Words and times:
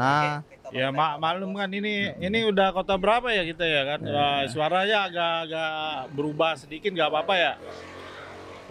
sana. 0.00 0.42
Ya 0.70 0.88
mak 0.94 1.18
maklum 1.18 1.52
kan 1.58 1.68
ini 1.68 2.14
ini 2.22 2.46
udah 2.46 2.70
kota 2.70 2.94
berapa 2.94 3.26
ya 3.34 3.42
kita 3.42 3.66
ya 3.66 3.82
kan 3.90 4.00
Wah, 4.06 4.46
suaranya 4.46 5.10
agak-agak 5.10 6.14
berubah 6.14 6.54
sedikit 6.56 6.94
nggak 6.94 7.10
apa-apa 7.10 7.34
ya. 7.36 7.52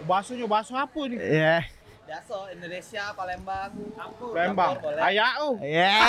Basuhnya 0.08 0.48
basuh 0.48 0.80
apa 0.80 0.98
ini? 1.06 1.20
Iya. 1.20 1.68
Daso 2.08 2.48
Indonesia 2.50 3.12
Palembang. 3.14 3.70
Lembang. 4.32 4.80
boleh. 4.80 4.98
Ayau. 4.98 5.60
Iya. 5.60 5.92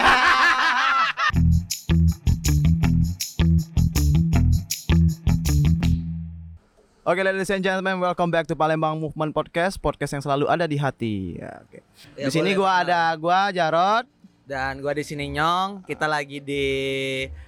Oke, 7.01 7.25
ladies 7.25 7.49
and 7.49 7.65
gentlemen, 7.65 7.97
welcome 7.97 8.29
back 8.29 8.45
to 8.45 8.53
Palembang 8.53 9.01
Movement 9.01 9.33
Podcast, 9.33 9.81
podcast 9.81 10.13
yang 10.13 10.23
selalu 10.23 10.45
ada 10.45 10.69
di 10.69 10.77
hati. 10.77 11.33
Ya, 11.33 11.65
oke. 11.65 11.81
Ya, 12.13 12.29
di 12.29 12.31
sini 12.31 12.53
gua 12.53 12.85
ada 12.85 13.11
gua 13.17 13.49
Jarot. 13.49 14.20
Dan 14.45 14.81
gua 14.81 14.91
di 14.95 15.05
sini 15.05 15.29
Nyong. 15.31 15.85
Kita 15.85 16.05
lagi 16.09 16.41
di 16.41 16.65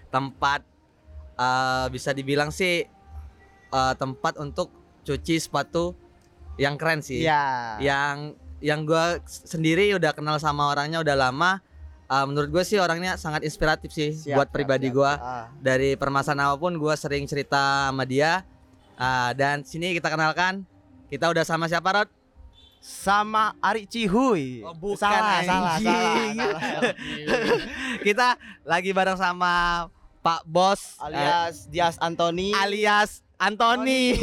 tempat 0.10 0.62
eh, 1.38 1.86
bisa 1.90 2.14
dibilang 2.14 2.54
sih 2.54 2.86
eh, 3.74 3.94
tempat 3.98 4.38
untuk 4.40 4.70
cuci 5.04 5.36
sepatu 5.42 5.98
yang 6.56 6.78
keren 6.78 7.02
sih. 7.02 7.26
Iya. 7.26 7.78
Yang 7.82 8.18
yang 8.64 8.88
gua 8.88 9.20
sendiri 9.28 9.92
udah 9.98 10.16
kenal 10.16 10.38
sama 10.40 10.72
orangnya 10.72 11.04
udah 11.04 11.16
lama. 11.18 11.60
Eh, 12.08 12.26
menurut 12.30 12.50
gue 12.52 12.64
sih 12.68 12.78
orangnya 12.78 13.18
sangat 13.18 13.42
inspiratif 13.48 13.90
sih 13.90 14.14
Siap, 14.14 14.38
buat 14.38 14.50
pribadi 14.54 14.92
siap. 14.92 14.96
gua. 14.96 15.14
Ah. 15.18 15.46
Dari 15.58 15.98
permasalahan 15.98 16.54
apa 16.54 16.58
pun 16.62 16.78
gua 16.78 16.94
sering 16.94 17.26
cerita 17.26 17.90
sama 17.90 18.06
dia. 18.06 18.46
Ah, 18.94 19.34
dan 19.34 19.66
sini 19.66 19.98
kita 19.98 20.14
kenalkan 20.14 20.62
kita 21.10 21.30
udah 21.30 21.46
sama 21.46 21.66
siapa 21.66 21.90
Rod? 21.94 22.10
Sama 22.84 23.56
Ari 23.64 23.88
Cihuy. 23.88 24.60
Oh, 24.60 24.76
bukan, 24.76 25.00
salah, 25.00 25.40
salah, 25.48 25.48
salah, 25.48 25.76
anjing. 25.80 26.36
salah. 26.36 26.94
kita 28.04 28.28
lagi 28.68 28.92
bareng 28.92 29.16
sama 29.16 29.88
Pak 30.20 30.44
Bos 30.44 31.00
alias 31.00 31.72
Dias 31.72 31.96
Antoni. 32.04 32.52
eh, 32.52 32.60
alias 32.60 33.24
Antoni. 33.40 34.20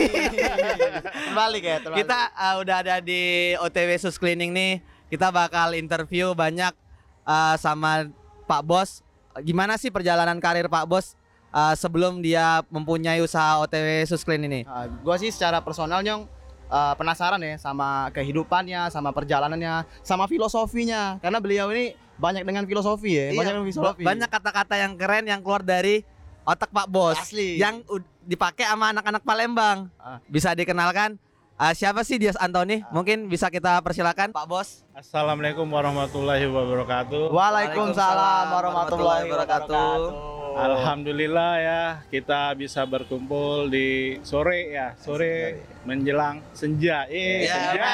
terbalik 1.33 1.63
ya, 1.65 1.77
terbalik. 1.81 2.05
kita 2.05 2.21
uh, 2.37 2.61
udah 2.61 2.77
ada 2.85 2.97
di 3.01 3.57
OTW 3.57 3.97
Sus 3.97 4.21
Cleaning 4.21 4.53
nih. 4.53 4.85
Kita 5.09 5.33
bakal 5.33 5.73
interview 5.81 6.37
banyak 6.37 6.77
uh, 7.25 7.57
sama 7.57 8.13
Pak 8.45 8.61
Bos. 8.61 9.01
Gimana 9.41 9.81
sih 9.81 9.89
perjalanan 9.89 10.37
karir 10.37 10.69
Pak 10.69 10.85
Bos 10.85 11.17
uh, 11.49 11.73
sebelum 11.73 12.21
dia 12.21 12.61
mempunyai 12.69 13.25
usaha 13.25 13.57
OTW 13.65 14.05
Sus 14.05 14.21
Clean 14.21 14.45
ini? 14.45 14.69
Ah, 14.69 14.85
gua 15.01 15.17
sih 15.17 15.33
secara 15.33 15.65
personal 15.65 16.05
nyong 16.05 16.40
ah, 16.71 16.95
penasaran 16.95 17.43
ya 17.43 17.59
sama 17.59 18.09
kehidupannya, 18.15 18.89
sama 18.89 19.11
perjalanannya, 19.11 19.85
sama 20.07 20.31
filosofinya. 20.31 21.19
Karena 21.19 21.43
beliau 21.43 21.69
ini 21.75 21.93
banyak 22.17 22.45
dengan 22.47 22.65
filosofi 22.65 23.17
ya, 23.17 23.27
Iya, 23.35 23.39
banyak 23.41 23.53
dengan 23.59 23.67
filosofi. 23.69 24.03
Banyak 24.07 24.29
kata-kata 24.31 24.75
yang 24.79 24.93
keren 24.95 25.25
yang 25.27 25.41
keluar 25.43 25.67
dari 25.67 26.07
otak 26.47 26.71
Pak 26.71 26.87
Bos. 26.87 27.19
Asli. 27.19 27.59
Yang 27.59 27.85
dipakai 28.25 28.69
sama 28.69 28.95
anak-anak 28.95 29.23
Palembang. 29.27 29.91
Ah. 29.99 30.23
Bisa 30.31 30.55
dikenalkan 30.55 31.19
uh, 31.61 31.73
siapa 31.77 32.01
sih 32.07 32.17
Dias 32.17 32.39
Antoni? 32.41 32.81
Mungkin 32.95 33.29
bisa 33.29 33.53
kita 33.53 33.81
persilakan 33.85 34.33
Pak 34.33 34.47
Bos. 34.49 34.87
Assalamualaikum 34.97 35.69
warahmatullahi 35.69 36.49
wabarakatuh. 36.49 37.33
Waalaikumsalam 37.33 38.45
warahmatullahi 38.53 39.25
wabarakatuh. 39.29 40.40
Alhamdulillah 40.57 41.53
ya 41.61 41.83
kita 42.11 42.55
bisa 42.59 42.83
berkumpul 42.83 43.71
di 43.71 44.19
sore 44.27 44.75
ya 44.75 44.95
sore 44.99 45.63
menjelang 45.87 46.43
senja. 46.53 47.07
Eh 47.07 47.47
Ya, 47.47 47.57
senja. 47.57 47.91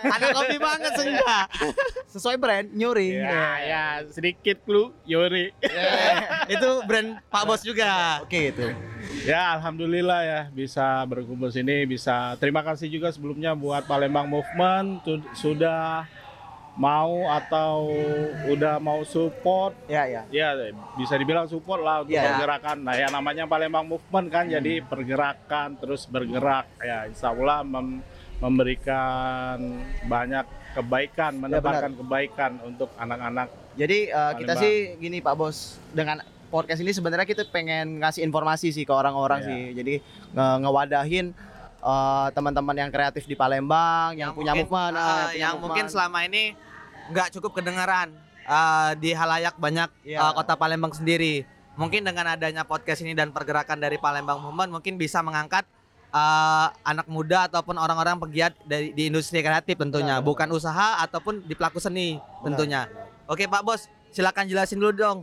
Ada 0.00 0.26
kopi 0.32 0.56
banget 0.56 0.92
senja. 0.96 1.36
Sesuai 2.10 2.36
brand 2.40 2.66
nyuri. 2.72 3.20
Ya, 3.20 3.46
ya 3.60 3.84
sedikit 4.08 4.60
clue 4.64 4.90
Yori. 5.04 5.52
Itu 6.48 6.82
brand 6.88 7.20
Pak 7.28 7.44
Bos 7.46 7.62
juga. 7.62 8.20
Oke 8.24 8.50
itu. 8.50 8.66
Ya 9.24 9.56
alhamdulillah 9.56 10.20
ya 10.24 10.40
bisa 10.48 11.04
berkumpul 11.04 11.52
sini 11.52 11.84
bisa 11.84 12.36
terima 12.40 12.64
kasih 12.64 12.88
juga 12.88 13.12
sebelumnya 13.12 13.52
buat 13.52 13.84
Palembang 13.84 14.28
Movement 14.28 15.04
sudah 15.36 16.08
mau 16.72 17.26
atau 17.26 17.90
udah 18.46 18.78
mau 18.78 19.02
support 19.02 19.74
Ya 19.84 20.06
ya. 20.06 20.22
ya 20.28 20.54
bisa 20.94 21.14
dibilang 21.14 21.44
support 21.44 21.78
lah 21.78 22.00
untuk 22.00 22.14
Iya. 22.14 22.30
pergerakan 22.32 22.76
nah 22.80 22.94
ya 22.94 23.08
namanya 23.08 23.44
Palembang 23.44 23.84
Movement 23.84 24.26
kan 24.26 24.44
jadi 24.46 24.80
pergerakan 24.80 25.74
terus 25.76 26.04
bergerak 26.04 26.70
ya 26.78 27.04
Insya 27.04 27.30
Allah 27.30 27.60
mem- 27.60 28.00
memberikan 28.40 29.58
banyak 30.04 30.46
kebaikan 30.72 31.32
menebarkan 31.36 31.92
kebaikan 31.94 32.52
untuk 32.62 32.88
anak-anak 32.94 33.50
Jadi 33.72 34.08
eh, 34.08 34.32
kita 34.36 34.52
sih 34.56 34.74
gini 34.96 35.18
Pak 35.18 35.34
Bos 35.34 35.58
dengan 35.90 36.20
podcast 36.48 36.78
ini 36.78 36.90
sebenarnya 36.90 37.22
kita 37.24 37.46
pengen 37.46 37.98
ngasih 37.98 38.22
informasi 38.22 38.70
sih 38.70 38.82
ke 38.82 38.90
orang-orang 38.90 39.40
Iya. 39.40 39.46
sih. 39.46 39.62
Jadi 39.72 39.94
nge- 40.30 40.58
ngewadahin 40.58 41.26
eh, 41.80 42.28
teman-teman 42.30 42.76
yang 42.76 42.90
kreatif 42.90 43.24
di 43.24 43.34
Palembang, 43.34 44.12
yang, 44.14 44.32
punya 44.32 44.52
mungkin, 44.52 44.68
movement, 44.68 44.94
ah, 44.94 45.28
punya 45.28 45.40
yang 45.40 45.54
mungkin 45.56 45.84
movement. 45.84 45.90
selama 45.90 46.18
ini 46.24 46.42
nggak 47.10 47.28
cukup 47.34 47.50
kedengaran 47.56 48.12
ah, 48.44 48.92
di 48.94 49.10
halayak 49.10 49.56
banyak 49.56 49.88
Iya. 50.04 50.20
ah, 50.20 50.32
kota 50.32 50.54
Palembang 50.54 50.92
sendiri. 50.92 51.42
Mungkin 51.74 52.04
dengan 52.04 52.28
adanya 52.28 52.62
podcast 52.62 53.00
ini 53.00 53.16
dan 53.16 53.32
pergerakan 53.32 53.80
dari 53.80 53.96
Palembang 53.96 54.36
Movement 54.36 54.68
mungkin 54.68 54.94
bisa 54.94 55.24
mengangkat 55.24 55.64
ah, 56.10 56.74
anak 56.84 57.08
muda 57.08 57.48
ataupun 57.48 57.78
orang-orang 57.78 58.20
pegiat 58.20 58.52
dari 58.62 58.92
di 58.92 59.08
industri 59.08 59.40
kreatif 59.40 59.78
tentunya, 59.78 60.20
Benar, 60.20 60.26
bukan 60.26 60.48
usaha 60.52 61.00
ataupun 61.00 61.40
di 61.46 61.54
pelaku 61.54 61.80
seni 61.80 62.20
tentunya. 62.42 62.84
Oke 63.24 63.46
Pak 63.46 63.62
Bos, 63.62 63.86
silakan 64.10 64.50
jelasin 64.50 64.76
dulu 64.76 64.92
dong. 64.92 65.18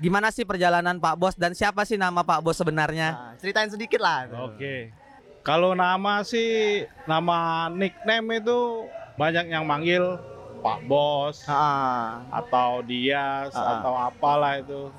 Gimana 0.00 0.32
sih 0.32 0.48
perjalanan 0.48 0.96
Pak 0.96 1.14
Bos 1.14 1.36
dan 1.36 1.52
siapa 1.52 1.84
sih 1.84 2.00
nama 2.00 2.24
Pak 2.24 2.40
Bos 2.40 2.56
sebenarnya? 2.56 3.08
Nah, 3.12 3.32
ceritain 3.36 3.68
sedikit 3.68 4.00
lah. 4.00 4.24
Oke. 4.48 4.96
Kalau 5.40 5.72
nama 5.72 6.20
sih 6.20 6.84
nama 7.04 7.68
nickname 7.72 8.38
itu 8.38 8.84
banyak 9.16 9.48
yang 9.48 9.64
manggil 9.64 10.20
Pak 10.60 10.84
Bos 10.84 11.40
Ah. 11.48 12.20
atau 12.28 12.84
Dias 12.84 13.56
Ah. 13.56 13.80
atau 13.80 13.96
apalah 13.96 14.60
itu. 14.60 14.92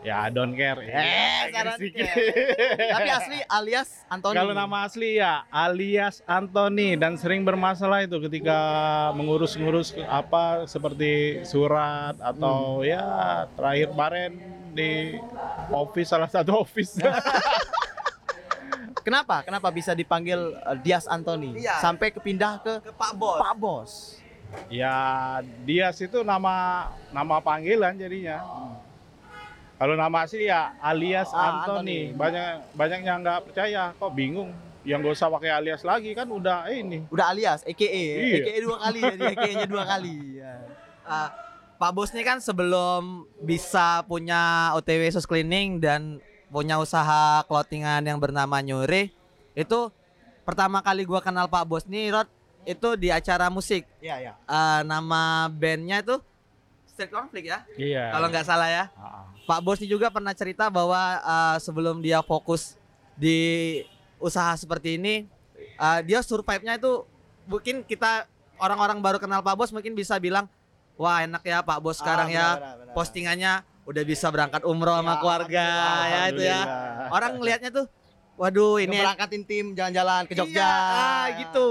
Ya 0.00 0.16
I 0.20 0.32
don't 0.32 0.52
care. 0.52 0.80
Don't 1.52 1.76
sedikit. 1.76 2.08
Tapi 2.88 3.08
asli 3.10 3.38
alias 3.46 4.04
Antoni. 4.08 4.32
Kalau 4.32 4.52
nama 4.52 4.84
asli 4.84 5.16
ya 5.16 5.44
alias 5.48 6.24
Anthony 6.24 6.96
dan 6.96 7.20
sering 7.20 7.44
bermasalah 7.44 8.04
itu 8.04 8.16
ketika 8.20 8.56
mengurus-ngurus 9.12 9.92
apa 10.08 10.64
seperti 10.64 11.44
surat 11.44 12.16
atau 12.16 12.80
ya 12.80 13.04
terakhir 13.56 13.92
kemarin 13.92 14.30
di 14.72 15.20
office 15.68 16.08
salah 16.08 16.28
satu 16.28 16.64
office. 16.64 16.96
Kenapa? 19.00 19.42
Kenapa 19.42 19.68
bisa 19.68 19.92
dipanggil 19.92 20.38
eh, 20.52 20.76
Dias 20.78 21.04
Antoni? 21.04 21.56
Iya. 21.56 21.78
Sampai 21.78 22.10
kepindah 22.10 22.60
ke 22.60 22.72
Ke 22.80 22.92
Pak 22.92 23.12
Bos. 23.14 23.38
Pak 23.38 23.54
Bos. 23.54 23.92
Ya 24.66 24.94
Dias 25.62 25.96
itu 25.98 26.20
nama 26.20 26.86
nama 27.08 27.38
panggilan 27.38 27.94
jadinya. 27.94 28.42
Kalau 29.74 29.96
nama 29.96 30.22
asli 30.22 30.44
ya 30.44 30.76
alias 30.76 31.30
Ah, 31.30 31.64
Anthony. 31.64 32.12
Anthony. 32.12 32.18
Banyak 32.18 32.48
banyak 32.74 33.00
yang 33.00 33.18
nggak 33.20 33.40
percaya, 33.48 33.82
kok 33.94 34.12
bingung. 34.12 34.52
Yang 34.80 34.98
gak 35.04 35.14
usah 35.14 35.28
pakai 35.30 35.50
alias 35.52 35.82
lagi 35.82 36.10
kan 36.12 36.24
udah 36.24 36.64
ini. 36.66 37.04
Udah 37.08 37.32
alias, 37.32 37.60
EKE. 37.62 37.84
Iya. 38.16 38.36
EKE 38.40 38.60
dua 38.60 38.76
kali 38.80 39.00
jadi 39.04 39.24
EKE-nya 39.30 39.66
dua 39.68 39.84
kali. 39.84 40.40
Ya. 40.40 40.56
Ah, 41.04 41.28
Pak 41.76 41.92
Bos 41.92 42.12
nih 42.12 42.24
kan 42.24 42.40
sebelum 42.40 43.24
bisa 43.38 44.00
punya 44.04 44.72
OTW 44.74 45.04
Sus 45.10 45.24
Cleaning 45.24 45.80
dan 45.80 46.20
punya 46.50 46.76
usaha 46.76 47.40
clothingan 47.46 48.02
yang 48.02 48.18
bernama 48.18 48.58
Nyuri 48.58 49.14
itu 49.52 49.80
pertama 50.42 50.78
kali 50.80 51.02
gua 51.02 51.18
kenal 51.18 51.46
Pak 51.46 51.64
Bos 51.64 51.86
nih 51.86 52.10
Rod 52.10 52.28
itu 52.62 52.88
di 52.94 53.08
acara 53.08 53.48
musik 53.48 53.86
Iya, 53.98 54.16
iya. 54.20 54.32
Ah, 54.44 54.82
nama 54.82 55.46
bandnya 55.48 56.02
itu 56.02 56.18
Street 56.86 57.08
Conflict 57.08 57.46
ya 57.46 57.58
Iya. 57.74 58.10
kalau 58.10 58.26
nggak 58.28 58.44
salah 58.44 58.68
ya 58.68 58.84
Ah, 58.92 59.24
Pak 59.46 59.60
Bos 59.60 59.78
ini 59.78 59.88
juga 59.88 60.10
pernah 60.10 60.34
cerita 60.34 60.66
bahwa 60.66 60.98
ah, 61.20 61.56
sebelum 61.56 61.98
dia 61.98 62.20
fokus 62.20 62.74
di 63.14 63.80
usaha 64.18 64.52
seperti 64.54 64.98
ini 64.98 65.24
ah, 65.76 66.02
dia 66.02 66.20
survive-nya 66.20 66.76
itu 66.76 67.06
mungkin 67.46 67.82
kita 67.82 68.26
orang-orang 68.56 68.98
baru 68.98 69.16
kenal 69.16 69.40
Pak 69.40 69.54
Bos 69.54 69.70
mungkin 69.70 69.94
bisa 69.94 70.18
bilang 70.18 70.50
wah 70.94 71.22
enak 71.22 71.40
ya 71.40 71.62
Pak 71.62 71.78
Bos 71.78 71.96
sekarang 71.96 72.28
Ah, 72.28 72.34
ya 72.34 72.46
benar, 72.46 72.58
benar, 72.58 72.74
benar. 72.76 72.94
postingannya 72.94 73.52
udah 73.88 74.02
bisa 74.04 74.28
berangkat 74.28 74.62
umroh 74.62 74.94
sama 75.00 75.12
Ya, 75.12 75.18
keluarga 75.20 75.66
ya 76.06 76.20
itu 76.30 76.42
ya. 76.44 76.60
Orang 77.10 77.40
ngelihatnya 77.40 77.70
tuh 77.72 77.86
waduh 78.36 78.80
ini 78.80 78.96
Ngeberangkatin 78.96 79.42
tim 79.44 79.66
jalan-jalan 79.76 80.24
ke 80.24 80.32
Jogja. 80.36 80.56
Iya, 80.56 80.72
ah, 80.96 81.26
gitu. 81.36 81.66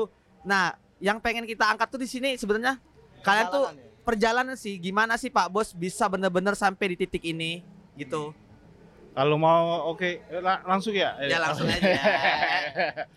Nah, 0.45 0.65
yang 1.01 1.17
pengen 1.17 1.45
kita 1.49 1.65
angkat 1.65 1.87
tuh 1.89 2.01
di 2.01 2.09
sini 2.09 2.35
sebenarnya 2.35 2.77
kalian 3.23 3.47
tuh 3.49 3.65
Perjalanan 3.69 3.77
ya? 3.77 4.03
perjalanan 4.05 4.55
sih 4.57 4.75
gimana 4.81 5.13
sih 5.21 5.29
Pak 5.29 5.47
Bos 5.53 5.69
bisa 5.71 6.09
bener-bener 6.09 6.57
sampai 6.57 6.93
di 6.93 7.05
titik 7.05 7.23
ini 7.23 7.61
gitu. 7.93 8.33
Kalau 9.13 9.35
mau 9.35 9.91
oke 9.91 10.23
la- 10.39 10.63
langsung 10.65 10.95
ya. 10.95 11.17
Ya 11.23 11.37
langsung 11.41 11.67
aja. 11.67 11.83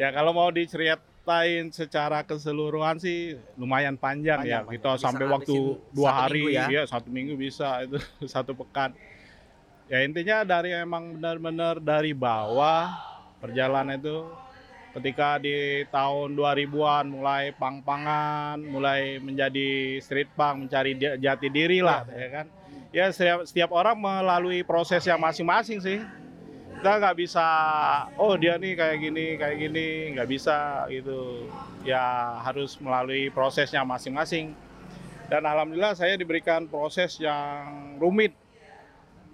ya 0.00 0.08
kalau 0.12 0.32
mau 0.36 0.48
dicerit 0.52 1.00
ceritain 1.26 1.66
secara 1.74 2.22
keseluruhan 2.22 3.02
sih 3.02 3.34
lumayan 3.58 3.98
panjang, 3.98 4.46
Panjang, 4.46 4.46
ya. 4.46 4.58
panjang. 4.62 4.78
Kita 4.78 4.90
Bisa 4.94 5.02
sampai 5.10 5.26
waktu 5.26 5.56
dua 5.90 6.10
hari, 6.14 6.42
minggu 6.46 6.54
ya. 6.54 6.66
ya 6.70 6.82
satu 6.86 7.08
minggu 7.10 7.34
bisa 7.34 7.82
itu 7.82 7.98
satu 8.34 8.54
pekan. 8.54 8.94
Ya 9.90 10.06
intinya 10.06 10.46
dari 10.46 10.70
emang 10.70 11.18
benar-benar 11.18 11.82
dari 11.82 12.14
bawah 12.14 12.94
perjalanan 13.42 13.98
itu 13.98 14.22
ketika 14.94 15.42
di 15.42 15.82
tahun 15.90 16.38
2000-an 16.38 17.04
mulai 17.10 17.50
pang-pangan, 17.58 18.62
mulai 18.62 19.18
menjadi 19.18 19.98
street 19.98 20.30
punk, 20.32 20.70
mencari 20.70 20.94
jati 20.96 21.48
diri 21.52 21.82
lah, 21.84 22.06
ya 22.08 22.28
kan. 22.32 22.46
Ya 22.94 23.10
setiap, 23.12 23.44
setiap 23.44 23.70
orang 23.76 23.98
melalui 23.98 24.62
proses 24.64 25.02
yang 25.04 25.18
masing-masing 25.20 25.82
sih. 25.82 26.00
Kita 26.86 27.02
nggak 27.02 27.18
bisa, 27.18 27.46
oh 28.14 28.38
dia 28.38 28.54
nih 28.62 28.78
kayak 28.78 28.96
gini, 29.02 29.34
kayak 29.34 29.58
gini, 29.58 30.14
nggak 30.14 30.28
bisa 30.30 30.86
gitu. 30.86 31.50
Ya 31.82 32.38
harus 32.46 32.78
melalui 32.78 33.26
prosesnya 33.34 33.82
masing-masing. 33.82 34.54
Dan 35.26 35.42
alhamdulillah 35.42 35.98
saya 35.98 36.14
diberikan 36.14 36.70
proses 36.70 37.18
yang 37.18 37.98
rumit. 37.98 38.38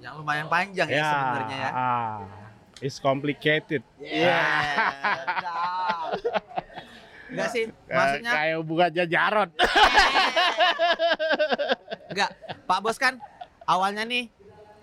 Yang 0.00 0.24
lumayan 0.24 0.48
panjang 0.48 0.88
ya, 0.88 1.04
sebenarnya 1.04 1.58
ya. 1.60 1.70
ah, 1.76 2.18
it's 2.80 2.96
complicated. 2.96 3.84
Iya. 4.00 4.40
Enggak 7.36 7.48
sih, 7.52 7.64
maksudnya 7.92 8.32
kayak 8.32 8.60
bukan 8.64 8.90
jajaron. 8.96 9.48
enggak. 12.08 12.30
Pak 12.72 12.78
Bos 12.80 12.96
kan 12.96 13.20
awalnya 13.68 14.08
nih 14.08 14.32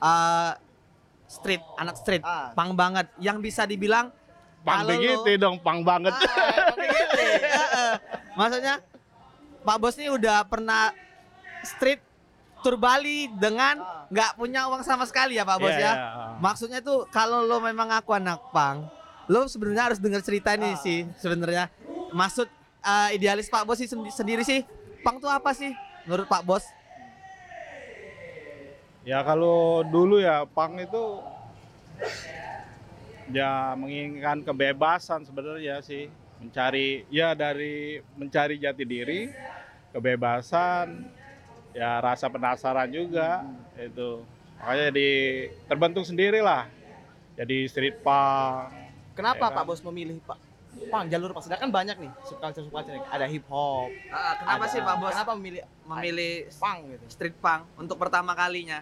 eh 0.06 0.52
street, 1.30 1.62
anak 1.78 1.96
street, 1.96 2.20
Ah. 2.22 2.50
pang 2.52 2.74
banget. 2.74 3.06
Yang 3.18 3.38
bisa 3.44 3.64
dibilang 3.64 4.10
Pang 4.60 4.84
begitu 4.84 5.40
dong, 5.40 5.56
pang 5.58 5.80
banget. 5.80 6.12
Ah, 6.12 6.76
begitu. 6.76 7.22
Heeh. 7.56 7.94
Maksudnya 8.36 8.84
Pak 9.62 9.78
Bos 9.78 9.96
nih 9.96 10.12
udah 10.12 10.44
pernah 10.44 10.92
street 11.64 12.04
tur 12.60 12.76
Bali 12.76 13.32
dengan 13.32 13.80
Ah. 13.80 14.04
nggak 14.10 14.36
punya 14.36 14.68
uang 14.68 14.84
sama 14.84 15.06
sekali 15.06 15.36
ya 15.36 15.48
Pak 15.48 15.58
Bos 15.58 15.72
Iya, 15.72 15.80
ya. 15.80 15.94
iya. 15.94 15.96
Maksudnya 16.38 16.80
tuh 16.82 17.08
kalau 17.08 17.40
lo 17.42 17.62
memang 17.62 17.88
aku 17.90 18.12
anak 18.12 18.52
pang, 18.52 18.84
lo 19.26 19.48
sebenarnya 19.48 19.84
harus 19.86 19.98
dengar 19.98 20.20
cerita 20.20 20.52
ini 20.52 20.74
Ah. 20.74 20.78
sih 20.78 21.08
sebenarnya. 21.16 21.72
Maksud 22.12 22.52
eh, 22.80 23.10
idealis 23.14 23.48
Pak 23.48 23.64
Bos 23.64 23.76
sih 23.76 23.86
sendi- 23.86 24.10
sendiri 24.10 24.42
sih, 24.42 24.68
pang 25.00 25.18
tuh 25.18 25.28
apa 25.28 25.52
sih 25.52 25.72
menurut 26.04 26.28
Pak 26.28 26.44
Bos? 26.44 26.68
Ya 29.08 29.24
kalau 29.24 29.82
dulu 29.88 30.20
ya 30.20 30.44
pang 30.44 30.76
itu 30.76 31.24
ya 33.32 33.74
menginginkan 33.80 34.44
kebebasan 34.44 35.24
sebenarnya 35.24 35.80
sih. 35.80 36.12
Mencari 36.40 37.04
ya 37.12 37.36
dari 37.36 38.00
mencari 38.16 38.56
jati 38.60 38.84
diri 38.88 39.28
kebebasan 39.92 41.04
ya 41.76 42.00
rasa 42.00 42.32
penasaran 42.32 42.88
juga 42.92 43.44
itu. 43.76 44.24
Makanya 44.60 44.92
di 44.92 45.10
terbentuk 45.72 46.04
sendiri 46.04 46.44
lah 46.44 46.68
jadi 47.40 47.58
street 47.72 48.04
punk 48.04 48.76
Kenapa 49.16 49.48
Ya 49.48 49.52
kan? 49.52 49.56
Pak 49.56 49.66
Bos 49.68 49.82
memilih 49.84 50.20
Pak 50.24 50.49
Pang 50.90 51.06
jalur 51.06 51.34
Pak? 51.34 51.42
Sedangkan 51.46 51.70
banyak 51.70 51.98
nih 51.98 52.12
subculture 52.24 52.64
subculture 52.66 53.02
ada 53.06 53.26
hip 53.26 53.46
hop. 53.48 53.90
kenapa 54.10 54.64
ada- 54.64 54.72
sih 54.72 54.80
Pak 54.80 54.96
Bos 54.98 55.14
Kenapa 55.14 55.34
memilih 55.36 55.62
memilih 55.86 56.34
pang 56.56 56.80
gitu? 56.88 57.06
street 57.10 57.36
punk 57.38 57.62
untuk 57.76 57.98
pertama 57.98 58.34
kalinya? 58.34 58.82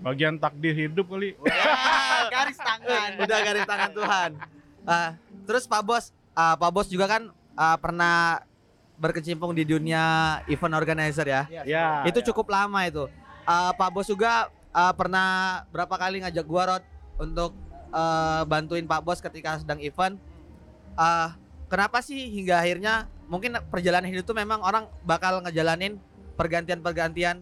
bagian 0.00 0.40
takdir 0.40 0.72
hidup 0.72 1.12
kali 1.12 1.36
Wah, 1.44 2.24
garis 2.32 2.56
tangan. 2.56 3.20
Udah 3.20 3.38
garis 3.44 3.64
tangan 3.68 3.90
Tuhan. 3.92 4.30
Ah, 4.88 5.10
terus 5.44 5.68
Pak 5.68 5.82
Bos, 5.84 6.04
ah, 6.32 6.56
Pak 6.56 6.70
Bos 6.72 6.88
juga 6.88 7.04
kan 7.04 7.28
ah, 7.52 7.76
pernah 7.76 8.40
berkecimpung 8.96 9.52
di 9.52 9.64
dunia 9.64 10.00
event 10.46 10.72
organizer 10.72 11.24
ya. 11.24 11.42
Iya, 11.48 11.62
ya 11.64 11.84
itu 12.08 12.20
ya. 12.20 12.26
cukup 12.32 12.48
lama 12.48 12.80
itu. 12.84 13.08
Ah, 13.44 13.76
Pak 13.76 13.92
Bos 13.92 14.08
juga 14.08 14.48
ah, 14.72 14.92
pernah 14.96 15.60
berapa 15.68 15.92
kali 15.92 16.24
ngajak 16.24 16.44
gua 16.48 16.62
Rod 16.64 16.84
untuk 17.20 17.52
ah, 17.92 18.48
bantuin 18.48 18.88
Pak 18.88 19.04
Bos 19.04 19.20
ketika 19.20 19.60
sedang 19.60 19.84
event. 19.84 20.16
Ah, 21.00 21.32
kenapa 21.72 22.04
sih 22.04 22.28
hingga 22.28 22.60
akhirnya 22.60 23.08
mungkin 23.24 23.56
perjalanan 23.72 24.04
hidup 24.04 24.28
itu 24.28 24.34
memang 24.36 24.60
orang 24.60 24.84
bakal 25.00 25.40
ngejalanin 25.40 25.96
pergantian-pergantian 26.36 27.40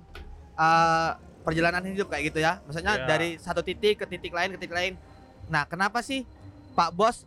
ah, 0.54 1.18
perjalanan 1.42 1.82
hidup 1.82 2.06
kayak 2.06 2.30
gitu 2.30 2.38
ya. 2.38 2.62
Maksudnya 2.62 2.94
Iya. 3.02 3.06
dari 3.08 3.28
satu 3.36 3.66
titik 3.66 3.98
ke 3.98 4.06
titik 4.06 4.30
lain 4.30 4.54
ke 4.54 4.62
titik 4.62 4.74
lain. 4.74 4.94
Nah, 5.48 5.66
kenapa 5.66 5.98
sih 6.04 6.22
Pak 6.72 6.94
Bos 6.94 7.26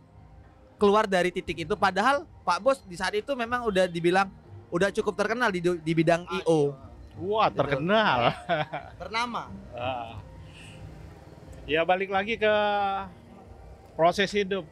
keluar 0.80 1.04
dari 1.04 1.28
titik 1.28 1.62
itu 1.62 1.74
padahal 1.76 2.24
Pak 2.42 2.58
Bos 2.58 2.78
di 2.82 2.96
saat 2.96 3.12
itu 3.12 3.36
memang 3.36 3.68
udah 3.68 3.84
dibilang 3.84 4.32
udah 4.72 4.88
cukup 4.88 5.14
terkenal 5.14 5.52
di 5.52 5.60
di 5.60 5.92
bidang 5.92 6.24
IO. 6.42 6.72
wah 7.12 7.52
terkenal 7.52 8.32
Ternama. 9.04 9.52
Ah. 9.76 10.16
Ya 11.68 11.84
balik 11.84 12.08
lagi 12.08 12.34
ke 12.34 12.54
proses 13.94 14.32
hidup, 14.32 14.64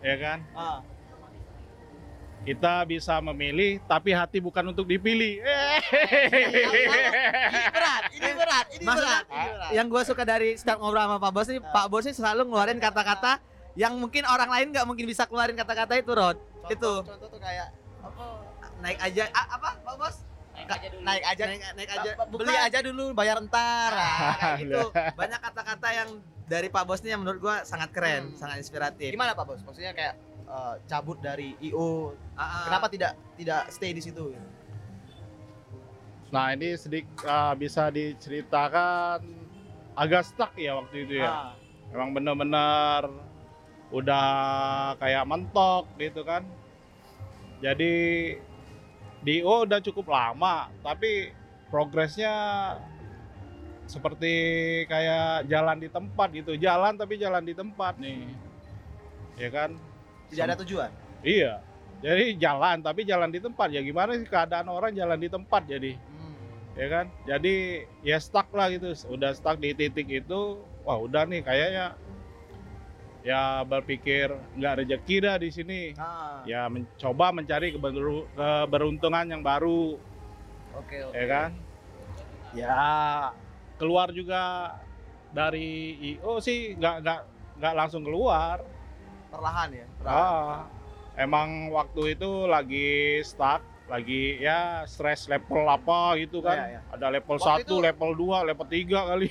ya 0.00 0.16
kan? 0.16 0.38
Ah. 0.52 0.80
Kita 2.38 2.86
bisa 2.86 3.18
memilih, 3.20 3.76
tapi 3.84 4.14
hati 4.14 4.38
bukan 4.38 4.72
untuk 4.72 4.86
dipilih. 4.86 5.42
Ini 5.42 5.52
berat, 7.68 8.02
ini 8.08 8.30
berat, 8.32 8.66
ini 8.72 8.84
Maksudnya, 8.86 9.18
berat. 9.20 9.24
Ini 9.26 9.48
berat. 9.52 9.70
Yang 9.74 9.86
gue 9.90 10.02
suka 10.06 10.22
dari 10.24 10.50
setiap 10.54 10.78
ngobrol 10.78 11.02
sama 11.02 11.18
Pak 11.18 11.32
Bos 11.34 11.46
nih, 11.46 11.60
Pak 11.60 11.86
Bos 11.90 12.04
nih 12.06 12.16
selalu 12.16 12.48
ngeluarin 12.48 12.80
kata-kata 12.80 13.42
yang 13.74 13.92
mungkin 13.94 14.24
orang 14.24 14.48
lain 14.48 14.66
nggak 14.72 14.86
mungkin 14.86 15.04
bisa 15.04 15.28
keluarin 15.28 15.58
kata-kata 15.58 15.98
itu, 15.98 16.08
Rod. 16.14 16.38
Contoh- 16.64 16.72
itu 16.72 16.92
Contoh 17.04 17.28
tuh 17.28 17.40
kayak 17.42 17.68
apa? 18.00 18.24
naik 18.78 18.98
aja, 19.02 19.22
ah, 19.34 19.46
apa 19.58 19.68
Pak 19.82 19.94
Bos? 19.98 20.16
Naik 20.54 20.68
aja 20.72 20.86
dulu. 20.88 21.02
Naik 21.04 21.24
aja. 21.26 21.44
Naik, 21.44 21.62
naik 21.74 21.90
aja, 21.90 22.10
Beli 22.32 22.56
aja 22.56 22.78
dulu, 22.80 23.04
bayar 23.12 23.36
entar. 23.38 23.92
Ah, 23.92 24.34
kayak 24.38 24.62
gitu. 24.62 24.82
Banyak 25.20 25.40
kata-kata 25.42 25.88
yang 25.92 26.08
dari 26.48 26.72
Pak 26.72 26.84
Bos 26.88 27.04
nih 27.04 27.12
yang 27.14 27.22
menurut 27.22 27.40
gue 27.44 27.56
sangat 27.62 27.92
keren, 27.92 28.32
Hmm. 28.32 28.36
sangat 28.36 28.56
inspiratif. 28.58 29.12
Gimana 29.12 29.36
Pak 29.36 29.44
Bos? 29.44 29.60
Maksudnya 29.62 29.92
kayak 29.92 30.16
eh, 30.48 30.74
cabut 30.88 31.20
dari 31.20 31.52
IO. 31.60 32.16
Ah, 32.32 32.40
ah. 32.40 32.64
Kenapa 32.72 32.88
tidak 32.88 33.12
tidak 33.36 33.68
stay 33.68 33.92
di 33.92 34.00
situ? 34.00 34.32
Nah 36.32 36.56
ini 36.56 36.72
sedikit 36.76 37.24
bisa 37.56 37.88
diceritakan 37.88 39.20
agak 39.92 40.24
stuck 40.24 40.56
ya 40.56 40.80
waktu 40.80 41.04
itu 41.04 41.20
ya. 41.20 41.28
Ah. 41.28 41.52
Emang 41.92 42.16
bener-bener 42.16 43.12
udah 43.92 44.28
kayak 44.96 45.24
mentok 45.24 45.88
gitu 45.96 46.24
kan. 46.24 46.44
Jadi 47.60 47.92
di 49.18 49.42
O 49.42 49.66
udah 49.66 49.80
cukup 49.82 50.08
lama, 50.08 50.68
tapi 50.80 51.32
progresnya 51.68 52.32
seperti 53.88 54.32
kayak 54.84 55.48
jalan 55.48 55.80
di 55.80 55.88
tempat 55.88 56.28
gitu. 56.30 56.52
Jalan 56.54 56.94
tapi 56.94 57.16
jalan 57.16 57.40
di 57.40 57.52
tempat 57.52 57.96
nih. 57.96 58.28
Ya 59.34 59.48
kan? 59.48 59.72
Tidak 60.28 60.44
ada 60.44 60.56
tujuan. 60.60 60.90
Iya. 61.20 61.64
Jadi 61.98 62.36
jalan 62.36 62.78
tapi 62.78 63.02
jalan 63.02 63.32
di 63.32 63.40
tempat. 63.40 63.72
Ya 63.72 63.80
gimana 63.80 64.14
sih 64.14 64.28
keadaan 64.28 64.68
orang 64.68 64.92
jalan 64.92 65.16
di 65.16 65.26
tempat 65.26 65.64
jadi? 65.66 65.96
Hmm. 65.96 66.34
ya 66.78 66.86
kan 66.86 67.06
jadi 67.26 67.54
ya 68.06 68.22
stuck 68.22 68.54
lah 68.54 68.70
gitu 68.70 68.94
udah 69.10 69.34
stuck 69.34 69.58
di 69.58 69.74
titik 69.74 70.06
itu 70.06 70.40
wah 70.86 70.94
udah 70.94 71.26
nih 71.26 71.42
kayaknya 71.42 71.98
ya 73.20 73.66
berpikir 73.66 74.30
nggak 74.54 74.74
rezeki 74.78 75.16
dah 75.18 75.36
di 75.36 75.50
sini 75.50 75.80
Ah. 75.92 76.38
ya 76.46 76.70
mencoba 76.70 77.34
mencari 77.34 77.74
keberu- 77.74 78.30
keberuntungan 78.30 79.26
yang 79.26 79.42
baru 79.42 79.98
Oke, 80.78 81.02
oke. 81.02 81.18
ya 81.18 81.24
kan 81.26 81.50
ya 82.54 82.78
keluar 83.78 84.10
juga 84.10 84.74
dari 85.28 85.94
IO 86.12 86.38
sih 86.38 86.74
nggak 86.74 86.94
nggak 87.00 87.20
nggak 87.56 87.74
langsung 87.74 88.02
keluar 88.02 88.60
Perlahan 89.28 89.68
ya. 89.70 89.86
perlahan. 89.94 90.18
ah 90.18 90.60
emang 91.14 91.48
waktu 91.68 92.14
itu 92.14 92.30
lagi 92.44 92.90
stuck 93.22 93.60
lagi 93.86 94.36
ya 94.36 94.84
stres 94.84 95.24
level 95.26 95.64
apa 95.64 96.12
gitu 96.18 96.40
kan 96.40 96.54
Iya, 96.54 96.66
iya. 96.70 96.80
ada 96.90 97.06
level 97.08 97.36
Waktu 97.36 97.64
1, 97.64 97.64
itu- 97.64 97.80
level 97.80 98.10
2, 98.12 98.44
level 98.44 98.66
3 98.66 99.08
kali 99.08 99.28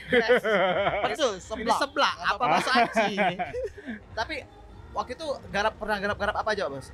Betul, 1.05 1.33
sebelah. 1.37 1.77
sebelah, 1.77 2.13
apa 2.15 2.33
apa-apa. 2.35 2.45
bahasa? 2.57 2.71
Tapi 4.17 4.35
waktu 4.91 5.11
itu 5.13 5.27
garap 5.47 5.77
pernah 5.77 5.97
garap-garap 5.99 6.35
apa 6.35 6.49
aja, 6.51 6.65
Bos? 6.67 6.89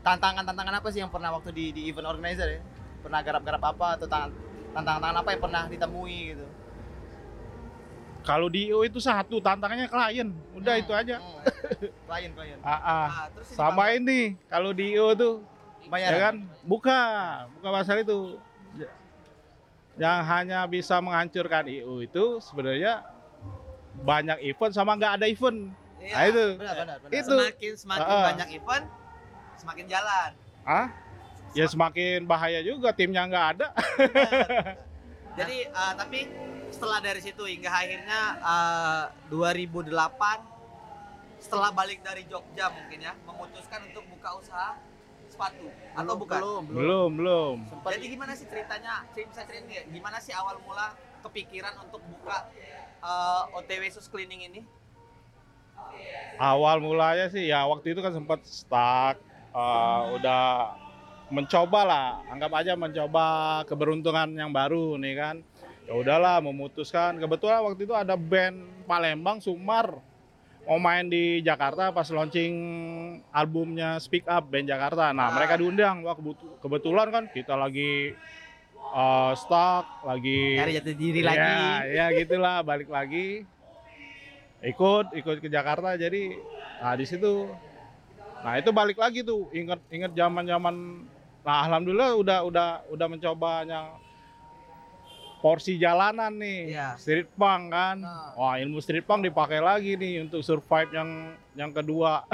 Tantangan-tantangan 0.00 0.74
apa 0.74 0.88
sih 0.88 1.00
yang 1.00 1.08
pernah 1.08 1.28
waktu 1.30 1.48
di 1.50 1.72
di 1.72 1.88
event 1.88 2.08
organizer 2.08 2.48
ya? 2.50 2.60
Pernah 3.00 3.20
garap-garap 3.20 3.62
apa 3.66 3.86
atau 3.96 4.06
tantangan-tantangan 4.70 5.16
apa 5.18 5.30
yang 5.32 5.42
pernah 5.42 5.62
ditemui 5.66 6.18
gitu? 6.34 6.46
kalau 8.20 8.52
di 8.52 8.68
IO 8.68 8.84
itu 8.84 9.00
satu 9.00 9.40
tantangannya 9.40 9.88
klien 9.88 10.28
udah 10.52 10.74
Hmm, 10.76 10.82
itu 10.84 10.92
aja 10.92 11.16
hmm. 11.16 11.88
Klien, 12.04 12.30
klien. 12.36 12.58
ah, 12.68 12.76
ah. 12.76 13.06
Ah, 13.08 13.26
sama 13.48 13.96
ini 13.96 14.36
kalau 14.46 14.70
di 14.76 14.92
IO 14.92 15.16
tuh 15.16 15.34
Bayar 15.88 16.12
ya 16.12 16.18
kan 16.30 16.36
buka 16.62 16.98
buka 17.58 17.68
masalah 17.72 18.04
itu 18.04 18.36
yang 19.98 20.22
hanya 20.22 20.64
bisa 20.64 21.00
menghancurkan 21.00 21.66
IO 21.66 21.98
itu 21.98 22.38
sebenarnya 22.38 23.02
banyak 24.00 24.38
event 24.46 24.72
sama 24.72 24.94
nggak 24.94 25.18
ada 25.18 25.26
event 25.26 25.72
Iya. 26.00 26.14
nah 26.16 26.24
itu 26.24 26.44
Benar, 26.56 26.74
benar, 26.80 26.96
benar. 27.04 27.12
Itu. 27.12 27.28
semakin 27.28 27.72
semakin 27.76 28.08
Ah. 28.08 28.24
banyak 28.32 28.48
event 28.56 28.84
semakin 29.60 29.84
jalan. 29.84 30.30
ah 30.64 30.88
ya 31.56 31.66
semakin 31.66 32.26
bahaya 32.26 32.62
juga 32.62 32.94
timnya 32.94 33.26
nggak 33.26 33.46
ada 33.56 33.68
Jadi 35.38 35.62
eh, 35.62 35.92
tapi 35.94 36.26
setelah 36.74 36.98
dari 36.98 37.22
situ 37.22 37.46
hingga 37.46 37.70
akhirnya 37.70 38.20
eh, 38.42 39.04
2008 39.30 39.94
setelah 41.40 41.70
balik 41.72 42.02
dari 42.04 42.26
Jogja 42.28 42.68
mungkin 42.68 42.98
ya 43.00 43.14
memutuskan 43.24 43.88
untuk 43.88 44.04
buka 44.10 44.36
usaha 44.36 44.76
sepatu 45.30 45.70
atau 45.94 46.14
bukan? 46.18 46.38
Belum, 46.42 46.62
belum. 46.66 46.76
belum 46.76 47.10
belum 47.16 47.56
Sempat 47.70 47.90
Jadi 47.96 48.06
gimana 48.10 48.32
sih 48.34 48.46
ceritanya? 48.50 49.06
Cerita 49.14 49.30
bisa 49.30 49.42
ceritain? 49.46 49.86
Gimana 49.88 50.18
sih 50.18 50.34
awal 50.34 50.58
mula 50.66 50.98
kepikiran 51.22 51.78
untuk 51.88 52.02
buka 52.04 52.50
eh, 53.00 53.56
OTW 53.56 53.82
Sus 53.88 54.10
Cleaning 54.10 54.50
ini? 54.50 54.62
awal 56.36 56.80
mulanya 56.80 57.28
sih 57.32 57.48
ya 57.48 57.64
waktu 57.68 57.92
itu 57.92 58.00
kan 58.04 58.12
sempat 58.12 58.40
stuck 58.44 59.16
eh, 59.52 60.02
udah 60.16 60.76
mencoba 61.30 61.80
lah 61.82 62.06
anggap 62.26 62.52
aja 62.56 62.72
mencoba 62.74 63.24
keberuntungan 63.64 64.30
yang 64.30 64.50
baru 64.50 64.94
nih 64.94 65.14
kan 65.14 65.36
ya 65.86 65.94
udahlah 65.94 66.38
memutuskan 66.40 67.16
kebetulan 67.16 67.62
waktu 67.62 67.82
itu 67.82 67.94
ada 67.94 68.14
band 68.14 68.58
Palembang 68.84 69.38
Sumar 69.38 69.94
mau 70.62 70.76
main 70.76 71.06
di 71.06 71.38
Jakarta 71.40 71.90
pas 71.90 72.06
launching 72.06 72.52
albumnya 73.30 73.96
Speak 73.96 74.26
Up 74.26 74.44
band 74.44 74.66
Jakarta 74.66 75.10
nah 75.10 75.30
Ah. 75.30 75.34
mereka 75.34 75.54
diundang 75.56 76.02
wah 76.02 76.12
kebetu- 76.12 76.58
kebetulan 76.58 77.08
kan 77.08 77.24
kita 77.26 77.54
lagi 77.54 78.12
eh, 78.82 79.32
stuck 79.34 80.02
lagi 80.02 80.58
Nyari 80.58 80.72
jati 80.74 80.92
diri 80.92 81.20
ya, 81.20 81.26
lagi. 81.26 81.54
Ya 81.92 82.06
gitulah 82.12 82.56
balik 82.60 82.90
lagi. 82.90 83.46
Ikut 84.60 85.14
ikut 85.14 85.36
ke 85.38 85.48
Jakarta 85.48 85.94
jadi 85.94 86.34
nah 86.78 86.92
di 86.92 87.04
situ. 87.04 87.48
Nah, 88.40 88.56
itu 88.56 88.68
balik 88.70 88.96
lagi 88.96 89.20
tuh 89.20 89.46
inget 89.50 89.80
inget 89.88 90.12
zaman-zaman 90.12 91.04
nah 91.40 91.64
alhamdulillah 91.64 92.12
udah 92.16 92.38
udah 92.44 92.68
udah 92.88 93.06
mencoba 93.08 93.64
yang 93.64 93.86
porsi 95.40 95.80
jalanan 95.80 96.36
nih, 96.36 96.76
Iya. 96.76 97.00
street 97.00 97.32
punk 97.32 97.72
kan. 97.72 97.96
Nah. 97.96 98.36
Wah, 98.36 98.60
ilmu 98.60 98.76
street 98.76 99.08
punk 99.08 99.24
dipakai 99.24 99.56
lagi 99.56 99.96
nih 99.96 100.20
untuk 100.20 100.44
survive 100.44 100.92
yang 100.92 101.10
yang 101.56 101.72
kedua. 101.72 102.28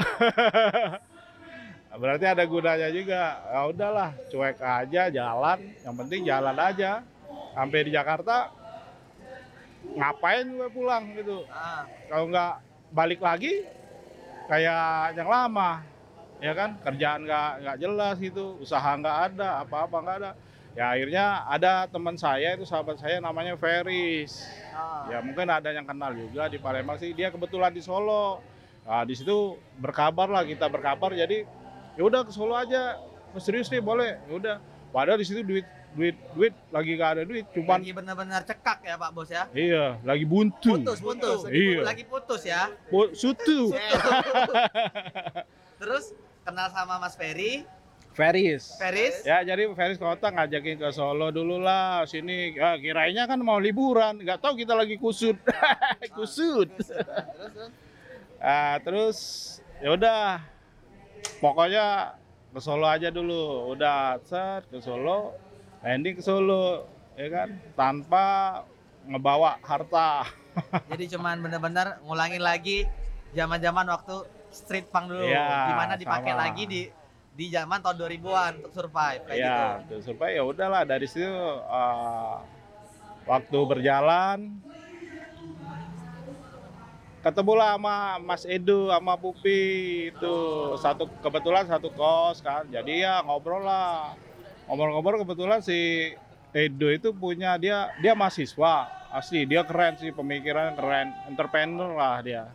Berarti 2.03 2.27
ada 2.27 2.43
gunanya 2.43 2.91
juga. 2.91 3.39
Ya 3.47 3.61
udahlah, 3.63 4.11
cuek 4.27 4.59
aja 4.59 5.07
jalan, 5.07 5.59
yang 5.81 5.95
penting 5.95 6.27
jalan 6.27 6.57
aja. 6.59 6.99
Sampai 7.55 7.87
di 7.87 7.95
Jakarta 7.95 8.51
ngapain 9.95 10.45
gue 10.45 10.67
pulang 10.69 11.07
gitu. 11.15 11.47
Ah, 11.47 11.87
Kalau 12.11 12.27
nggak 12.27 12.53
balik 12.91 13.23
lagi 13.23 13.63
kayak 14.45 15.15
yang 15.15 15.31
lama. 15.31 15.79
Ya 16.37 16.53
kan? 16.53 16.77
Kerjaan 16.79 17.25
nggak 17.25 17.49
nggak 17.61 17.77
jelas 17.77 18.15
gitu, 18.17 18.57
usaha 18.57 18.91
nggak 18.93 19.17
ada, 19.33 19.61
apa-apa 19.61 19.97
nggak 19.99 20.17
ada. 20.21 20.31
Ya 20.77 20.93
akhirnya 20.93 21.25
ada 21.49 21.89
teman 21.89 22.13
saya 22.13 22.53
itu 22.53 22.61
sahabat 22.61 23.01
saya 23.01 23.17
namanya 23.17 23.57
Feris. 23.57 24.45
ah. 24.69 25.09
Ya 25.09 25.17
mungkin 25.25 25.49
ada 25.49 25.73
yang 25.73 25.81
kenal 25.83 26.13
juga 26.13 26.45
di 26.45 26.61
Palembang 26.61 27.01
sih. 27.01 27.09
Dia 27.11 27.33
kebetulan 27.33 27.73
di 27.73 27.81
Solo. 27.81 28.45
Nah, 28.85 29.01
di 29.01 29.17
situ 29.17 29.57
berkabar 29.75 30.29
lah 30.29 30.45
kita 30.45 30.69
berkabar. 30.69 31.11
Jadi 31.11 31.49
ya 31.97 32.03
udah 32.05 32.21
ke 32.21 32.29
Solo 32.29 32.53
aja. 32.53 33.01
Serius 33.37 33.73
nih 33.73 33.81
boleh. 33.81 34.21
Ya 34.21 34.33
udah. 34.37 34.55
Padahal 34.93 35.17
di 35.17 35.25
situ 35.25 35.41
duit 35.41 35.65
duit 35.97 36.13
duit 36.37 36.53
lagi 36.69 36.93
gak 36.93 37.09
ada 37.09 37.21
duit. 37.25 37.49
Cuman 37.49 37.81
Lagi 37.81 37.91
benar-benar 37.91 38.45
cekak 38.45 38.85
ya 38.85 39.01
Pak 39.01 39.09
Bos 39.17 39.33
ya. 39.33 39.49
iya 39.49 39.97
lagi 40.05 40.29
buntu. 40.29 40.77
Putus, 40.77 41.01
putus. 41.01 41.49
Iya. 41.49 41.81
Lagi 41.81 42.05
putus 42.05 42.41
ya. 42.45 42.69
Bu- 42.93 43.17
Sutu. 43.17 43.73
Terus 45.81 46.13
kenal 46.47 46.71
sama 46.71 46.95
Mas 46.95 47.19
Ferry, 47.19 47.67
Feris. 48.15 48.79
Feris. 48.79 49.21
Ya 49.27 49.43
jadi 49.43 49.67
Feris 49.75 49.99
kota 49.99 50.31
ngajakin 50.31 50.79
ke 50.79 50.89
Solo 50.95 51.27
dulu 51.29 51.59
lah 51.59 52.07
sini. 52.07 52.55
Ya, 52.55 52.79
kirainnya 52.79 53.27
kan 53.27 53.37
mau 53.43 53.59
liburan, 53.59 54.23
nggak 54.23 54.39
tahu 54.39 54.63
kita 54.63 54.73
lagi 54.73 54.95
kusut. 54.95 55.35
kusut. 56.17 56.71
terus 56.79 57.51
terus 57.51 57.71
Ah, 58.39 58.77
terus 58.81 59.17
ya 59.83 59.93
udah 59.93 60.41
pokoknya 61.43 62.15
ke 62.53 62.59
Solo 62.63 62.87
aja 62.89 63.13
dulu 63.13 63.73
udah 63.77 64.17
set 64.25 64.65
ke 64.69 64.81
Solo 64.81 65.37
landing 65.85 66.17
ke 66.17 66.23
Solo 66.25 66.89
ya 67.13 67.29
kan 67.29 67.49
tanpa 67.77 68.25
ngebawa 69.05 69.61
harta 69.61 70.25
Jadi 70.89 71.17
cuman 71.17 71.37
benar-benar 71.41 72.01
ngulangin 72.01 72.41
lagi 72.41 72.89
zaman-zaman 73.37 73.85
waktu 73.93 74.25
street 74.49 74.87
punk 74.89 75.11
dulu. 75.11 75.25
Iya, 75.25 75.71
Gimana 75.71 75.93
dipakai 75.95 76.33
sama. 76.33 76.41
lagi 76.47 76.63
di 76.65 76.81
di 77.37 77.53
zaman 77.53 77.77
tahun 77.85 77.97
2000-an 78.01 78.51
untuk 78.65 78.73
survive 78.73 79.21
kayak 79.29 79.37
gitu. 79.37 79.45
ya 79.45 79.85
terus 79.85 80.03
supaya 80.09 80.31
ya 80.33 80.41
udahlah 80.41 80.81
dari 80.89 81.05
situ 81.05 81.29
ah, 81.69 82.41
waktu 83.29 83.57
berjalan 83.61 84.57
ketemulah 87.21 87.77
sama 87.77 88.17
Mas 88.25 88.41
Edo 88.49 88.89
sama 88.89 89.13
Pupi 89.21 89.61
itu 90.09 90.35
satu 90.81 91.05
kebetulan 91.21 91.69
satu 91.69 91.93
kos 91.93 92.41
kan 92.41 92.65
jadi 92.73 93.05
ya 93.05 93.13
ngobrol 93.21 93.61
lah 93.61 94.17
ngobrol-ngobrol 94.65 95.21
kebetulan 95.21 95.61
si 95.61 96.13
Edo 96.57 96.89
itu 96.89 97.13
punya 97.13 97.53
dia 97.61 97.93
dia 98.01 98.17
mahasiswa 98.17 98.89
asli 99.13 99.45
dia 99.45 99.61
keren 99.61 99.93
sih 100.01 100.09
pemikiran 100.09 100.73
keren 100.73 101.13
entrepreneur 101.29 101.93
lah 101.93 102.17
dia 102.25 102.49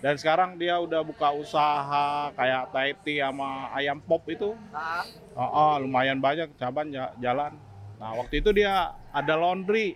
dan 0.00 0.16
sekarang 0.16 0.56
dia 0.56 0.80
udah 0.80 1.04
buka 1.04 1.28
usaha 1.30 2.32
kayak 2.32 2.72
Taiti 2.72 3.20
sama 3.20 3.68
ayam 3.72 4.00
pop 4.00 4.24
itu 4.26 4.56
Nah, 4.72 5.04
Oh, 5.30 5.46
oh, 5.46 5.74
lumayan 5.78 6.18
banyak 6.18 6.58
cabang 6.58 6.90
ja- 6.90 7.14
jalan. 7.16 7.54
Nah, 7.96 8.18
waktu 8.18 8.42
itu 8.42 8.50
dia 8.50 8.90
ada 9.08 9.34
laundry, 9.38 9.94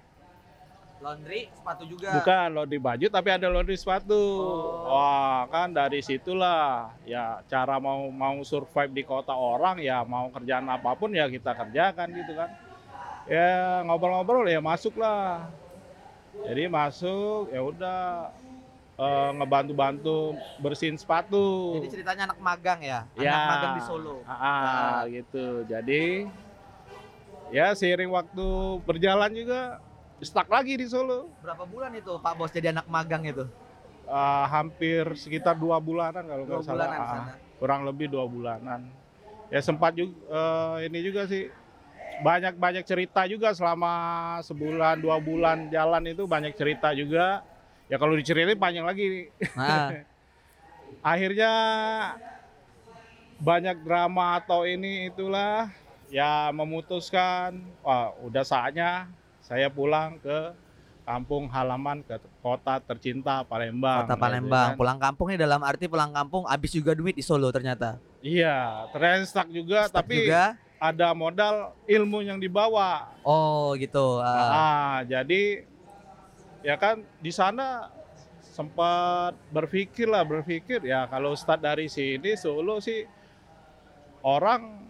laundry, 1.03 1.51
sepatu 1.53 1.85
juga. 1.85 2.17
bukan 2.17 2.49
laundry 2.55 2.79
baju 2.79 3.07
tapi 3.11 3.29
ada 3.35 3.51
laundry 3.51 3.75
sepatu. 3.75 4.15
Oh. 4.15 4.95
Wah, 4.95 5.45
kan 5.51 5.75
dari 5.75 6.01
situlah 6.01 6.95
ya 7.05 7.43
cara 7.45 7.83
mau 7.83 8.09
mau 8.09 8.41
survive 8.47 8.95
di 8.95 9.03
kota 9.03 9.35
orang 9.35 9.83
ya 9.83 10.07
mau 10.07 10.31
kerjaan 10.31 10.65
apa 10.71 10.95
pun 10.95 11.11
ya 11.13 11.27
kita 11.27 11.51
kerjakan 11.53 12.09
gitu 12.15 12.33
kan. 12.39 12.51
Ya 13.27 13.83
ngobrol-ngobrol 13.83 14.47
ya 14.47 14.63
masuk 14.63 14.95
lah. 14.97 15.51
Jadi 16.45 16.69
masuk 16.69 17.51
ya 17.51 17.61
udah 17.61 18.01
eh, 18.95 19.31
ngebantu-bantu 19.39 20.39
bersihin 20.63 20.95
sepatu. 20.95 21.79
Jadi 21.83 21.89
ceritanya 21.91 22.31
anak 22.31 22.39
magang 22.39 22.81
ya, 22.83 23.07
anak 23.15 23.25
Ya. 23.27 23.39
magang 23.51 23.73
di 23.79 23.83
Solo. 23.83 24.23
Ah, 24.25 24.35
ah, 24.35 24.99
gitu. 25.11 25.67
Jadi 25.67 26.27
ya 27.53 27.75
seiring 27.77 28.11
waktu 28.11 28.47
berjalan 28.87 29.31
juga 29.35 29.79
stuck 30.23 30.47
lagi 30.49 30.79
di 30.79 30.87
Solo. 30.87 31.27
Berapa 31.43 31.67
bulan 31.67 31.93
itu 31.93 32.13
Pak 32.23 32.35
Bos 32.39 32.51
jadi 32.55 32.71
anak 32.71 32.87
magang 32.87 33.27
itu? 33.27 33.45
Ah, 34.07 34.47
hampir 34.53 35.05
sekitar 35.17 35.57
dua 35.57 35.81
bulanan 35.81 36.25
kalau 36.25 36.45
nggak 36.47 36.63
salah. 36.65 36.87
bulanan 36.93 37.01
Ah, 37.03 37.11
sana. 37.11 37.33
kurang 37.59 37.81
lebih 37.89 38.07
dua 38.13 38.25
bulanan. 38.29 38.81
Ya 39.53 39.61
sempat 39.61 39.93
juga 39.97 40.15
eh, 40.31 40.89
ini 40.89 40.99
juga 41.05 41.27
sih 41.27 41.51
banyak 42.23 42.55
banyak 42.57 42.85
cerita 42.87 43.27
juga 43.27 43.51
selama 43.51 43.93
sebulan 44.47 45.03
dua 45.03 45.19
bulan 45.19 45.67
jalan 45.69 46.05
itu 46.07 46.25
banyak 46.31 46.55
cerita 46.55 46.95
juga. 46.95 47.43
Ya 47.89 47.97
kalau 48.01 48.17
diceritain 48.17 48.57
panjang 48.57 48.87
lagi. 48.89 49.29
Nah, 49.53 50.03
akhirnya 51.13 51.53
banyak 53.37 53.77
drama 53.85 54.41
atau 54.41 54.65
ini 54.65 55.13
itulah 55.13 55.69
ya 56.09 56.49
memutuskan 56.55 57.61
wah 57.83 58.15
udah 58.23 58.47
saatnya 58.47 59.11
saya 59.43 59.69
pulang 59.69 60.17
ke 60.23 60.55
kampung 61.05 61.45
halaman 61.53 62.01
ke 62.01 62.17
kota 62.41 62.81
tercinta 62.81 63.45
Palembang. 63.45 64.09
Kota 64.09 64.17
gitu 64.17 64.23
Palembang. 64.25 64.69
kan. 64.73 64.79
Pulang 64.81 64.99
kampung 64.99 65.27
nih 65.29 65.39
dalam 65.45 65.61
arti 65.61 65.85
pulang 65.85 66.09
kampung 66.09 66.49
habis 66.49 66.73
juga 66.73 66.97
duit 66.97 67.13
di 67.13 67.21
Solo 67.21 67.53
ternyata. 67.53 68.01
Iya, 68.25 68.89
ternyata 68.89 69.29
stuck 69.29 69.49
juga 69.53 69.85
Stuck 69.85 70.01
tapi 70.01 70.25
juga. 70.25 70.57
ada 70.81 71.13
modal 71.13 71.77
ilmu 71.85 72.25
yang 72.25 72.41
dibawa. 72.41 73.13
Oh, 73.21 73.77
gitu. 73.77 74.25
Ah. 74.25 74.49
Ah, 74.49 74.97
jadi 75.05 75.69
ya 76.65 76.81
kan 76.81 77.05
di 77.21 77.29
sana 77.29 77.93
sempat 78.41 79.37
berpikir 79.53 80.09
lah 80.09 80.25
berpikir 80.25 80.81
ya 80.81 81.05
kalau 81.07 81.37
start 81.37 81.61
dari 81.61 81.87
sini 81.87 82.33
Solo 82.35 82.81
sih 82.81 83.05
orang 84.25 84.81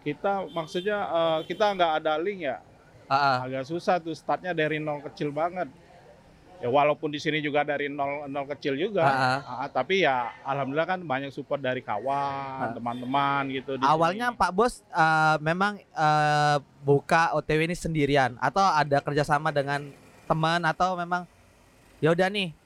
kita 0.00 0.48
maksudnya 0.50 0.98
eh, 1.04 1.38
kita 1.46 1.76
nggak 1.76 1.92
ada 2.02 2.16
link 2.16 2.48
ya 2.48 2.58
ah. 3.06 3.44
agak 3.44 3.68
susah 3.68 4.00
tuh 4.00 4.16
startnya 4.16 4.56
dari 4.56 4.80
nol 4.80 5.04
kecil 5.04 5.28
banget 5.30 5.68
ya 6.62 6.70
walaupun 6.70 7.10
di 7.10 7.18
sini 7.18 7.42
juga 7.42 7.66
dari 7.66 7.90
nol 7.90 8.30
nol 8.30 8.46
kecil 8.48 8.78
juga 8.78 9.02
Ah, 9.02 9.66
ah, 9.66 9.68
tapi 9.68 10.06
ya 10.06 10.30
alhamdulillah 10.46 10.88
kan 10.88 11.00
banyak 11.02 11.28
support 11.28 11.58
dari 11.58 11.82
kawan 11.82 12.70
Ah. 12.70 12.72
teman-teman 12.72 13.42
gitu 13.50 13.76
di 13.76 13.84
Awalnya 13.84 14.30
sini. 14.30 14.38
Pak 14.40 14.50
Bos 14.54 14.80
eh, 14.80 15.36
memang 15.42 15.76
eh, 15.76 16.56
buka 16.80 17.34
OTW 17.34 17.66
ini 17.66 17.74
sendirian 17.74 18.38
atau 18.38 18.62
ada 18.62 19.02
kerjasama 19.02 19.50
dengan 19.50 19.90
teman 20.32 20.60
atau 20.64 20.96
memang 20.96 21.28
ya 22.00 22.16
udah 22.16 22.32
nih, 22.32 22.56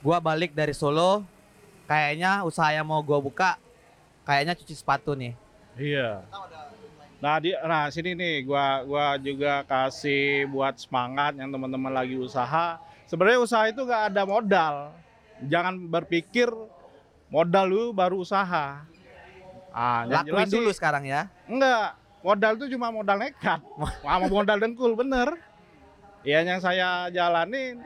gua 0.00 0.16
balik 0.16 0.56
dari 0.56 0.72
Solo, 0.72 1.20
kayaknya 1.84 2.40
usaha 2.48 2.72
yang 2.72 2.88
mau 2.88 3.04
gua 3.04 3.20
buka, 3.20 3.60
kayaknya 4.24 4.56
cuci 4.56 4.72
sepatu 4.72 5.12
nih. 5.12 5.36
Iya. 5.76 6.24
Nah, 7.20 7.36
di 7.36 7.52
nah 7.52 7.92
sini 7.92 8.16
nih 8.16 8.48
gua 8.48 8.80
gua 8.88 9.06
juga 9.20 9.60
kasih 9.68 10.48
buat 10.48 10.80
semangat 10.80 11.36
yang 11.36 11.52
teman-teman 11.52 11.92
lagi 11.92 12.16
usaha. 12.16 12.80
Sebenarnya 13.04 13.44
usaha 13.44 13.68
itu 13.68 13.84
nggak 13.84 14.16
ada 14.16 14.22
modal. 14.24 14.74
Jangan 15.44 15.76
berpikir 15.76 16.48
modal 17.28 17.68
lu 17.68 17.82
baru 17.92 18.24
usaha. 18.24 18.88
Ah, 19.70 20.02
Lakuin 20.08 20.48
sih- 20.48 20.56
dulu 20.56 20.72
sekarang 20.72 21.04
ya. 21.06 21.28
Enggak, 21.46 21.94
modal 22.24 22.56
itu 22.56 22.72
cuma 22.74 22.88
modal 22.90 23.20
nekat. 23.20 23.60
Sama 24.02 24.26
modal 24.26 24.56
dengkul 24.56 24.96
bener. 24.96 25.49
Ya 26.20 26.40
yang 26.40 26.60
saya 26.60 27.08
jalanin 27.08 27.80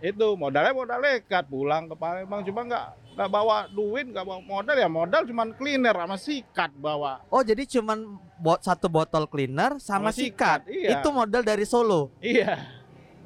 itu 0.00 0.26
modalnya 0.36 0.72
modal 0.72 1.00
nekat 1.00 1.44
pulang 1.46 1.88
ke 1.88 1.96
Palembang 1.96 2.44
cuma 2.44 2.60
nggak 2.62 2.86
nggak 3.14 3.30
bawa 3.30 3.56
duit 3.70 4.04
nggak 4.10 4.24
bawa 4.24 4.40
modal 4.42 4.76
ya 4.76 4.84
modal 4.84 5.22
cuma 5.24 5.48
cleaner 5.50 5.96
sama 5.96 6.16
sikat 6.16 6.70
bawa 6.74 7.24
Oh 7.28 7.40
jadi 7.40 7.64
cuman 7.64 8.20
buat 8.36 8.60
satu 8.60 8.88
botol 8.88 9.24
cleaner 9.24 9.80
sama, 9.80 10.08
Sama 10.08 10.10
sikat. 10.12 10.66
sikat, 10.66 10.68
iya. 10.68 11.00
Itu 11.00 11.08
modal 11.08 11.40
dari 11.40 11.64
Solo. 11.64 12.12
iya 12.20 12.68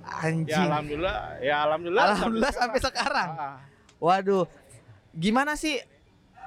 Anjing. 0.08 0.48
ya 0.48 0.64
alhamdulillah 0.70 1.18
ya 1.42 1.56
alhamdulillah 1.66 2.04
Alhamdulillah 2.14 2.52
sampai 2.54 2.80
sekarang. 2.80 3.28
Ah, 3.34 3.56
Waduh. 3.98 4.44
Gimana 5.12 5.52
sih 5.54 5.82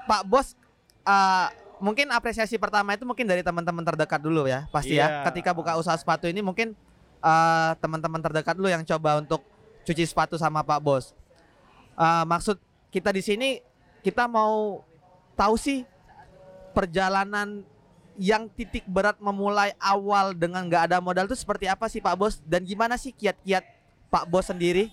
Pak 0.08 0.24
Bos 0.25 0.56
eh, 1.03 1.48
mungkin 1.77 2.08
apresiasi 2.10 2.56
pertama 2.56 2.96
itu 2.96 3.03
mungkin 3.03 3.25
dari 3.25 3.44
teman-teman 3.44 3.84
terdekat 3.84 4.22
dulu 4.22 4.48
ya, 4.48 4.65
pasti 4.70 4.96
ya. 4.96 5.22
Iya. 5.22 5.27
Ketika 5.30 5.51
buka 5.51 5.75
usaha 5.75 5.94
sepatu 5.94 6.25
ini 6.25 6.39
mungkin 6.39 6.74
eh, 7.22 7.72
teman-teman 7.78 8.20
terdekat 8.20 8.58
dulu 8.58 8.68
yang 8.68 8.84
coba 8.84 9.22
untuk 9.22 9.46
cuci 9.86 10.04
sepatu 10.06 10.36
sama 10.36 10.66
Pak 10.66 10.80
Bos. 10.82 11.13
Eh, 11.96 12.24
maksud 12.25 12.58
kita 12.90 13.13
di 13.13 13.22
sini 13.22 13.50
kita 14.01 14.25
mau 14.25 14.82
tahu 15.38 15.56
sih 15.56 15.86
perjalanan 16.74 17.63
yang 18.20 18.51
titik 18.51 18.84
berat 18.86 19.18
memulai 19.24 19.72
awal 19.80 20.36
dengan 20.36 20.68
nggak 20.68 20.92
ada 20.92 20.98
modal 21.00 21.25
itu 21.30 21.38
seperti 21.38 21.66
apa 21.70 21.88
sih 21.88 22.04
Pak 22.04 22.16
Bos 22.18 22.34
dan 22.44 22.66
gimana 22.68 23.00
sih 23.00 23.16
kiat-kiat 23.16 23.63
Pak 24.12 24.28
Bos 24.28 24.51
sendiri? 24.51 24.92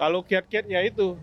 kalau 0.00 0.24
kiat-kiat 0.24 0.64
ya 0.64 0.80
itu 0.80 1.20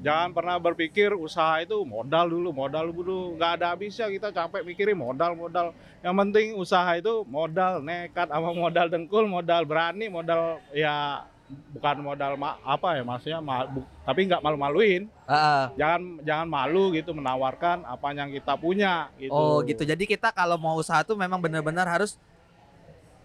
jangan 0.00 0.32
pernah 0.32 0.56
berpikir 0.56 1.12
usaha 1.12 1.60
itu 1.60 1.76
modal 1.84 2.26
dulu 2.26 2.48
modal 2.50 2.88
dulu 2.88 3.36
nggak 3.36 3.60
ada 3.60 3.66
habisnya 3.72 4.08
kita 4.08 4.32
capek 4.32 4.64
mikirin 4.64 4.96
modal 4.96 5.36
modal 5.36 5.76
yang 6.00 6.16
penting 6.16 6.56
usaha 6.56 6.88
itu 6.96 7.22
modal 7.28 7.84
nekat 7.84 8.28
sama 8.28 8.50
modal 8.64 8.88
dengkul 8.88 9.28
modal 9.28 9.62
berani 9.68 10.08
modal 10.08 10.56
ya 10.72 11.28
bukan 11.74 11.96
modal 12.00 12.38
ma- 12.38 12.62
apa 12.62 12.94
ya 12.94 13.02
maksudnya 13.02 13.40
ma- 13.42 13.66
bu- 13.66 13.84
tapi 14.06 14.24
nggak 14.24 14.38
malu-maluin 14.38 15.10
Heeh. 15.26 15.64
jangan 15.74 16.02
jangan 16.22 16.48
malu 16.48 16.94
gitu 16.94 17.10
menawarkan 17.10 17.82
apa 17.84 18.06
yang 18.14 18.30
kita 18.30 18.54
punya 18.54 19.10
gitu 19.18 19.34
Oh 19.34 19.58
gitu. 19.66 19.82
Jadi 19.82 20.06
kita 20.06 20.30
kalau 20.30 20.54
mau 20.54 20.78
usaha 20.78 21.02
tuh 21.02 21.18
memang 21.18 21.42
benar-benar 21.42 21.90
harus 21.90 22.16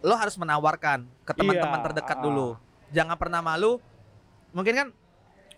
lo 0.01 0.17
harus 0.17 0.33
menawarkan 0.37 1.05
ke 1.21 1.31
teman-teman 1.33 1.79
Iya, 1.81 1.85
terdekat 1.89 2.17
ah. 2.17 2.23
dulu. 2.25 2.47
Jangan 2.89 3.17
pernah 3.17 3.41
malu. 3.41 3.77
Mungkin 4.53 4.73
kan 4.73 4.87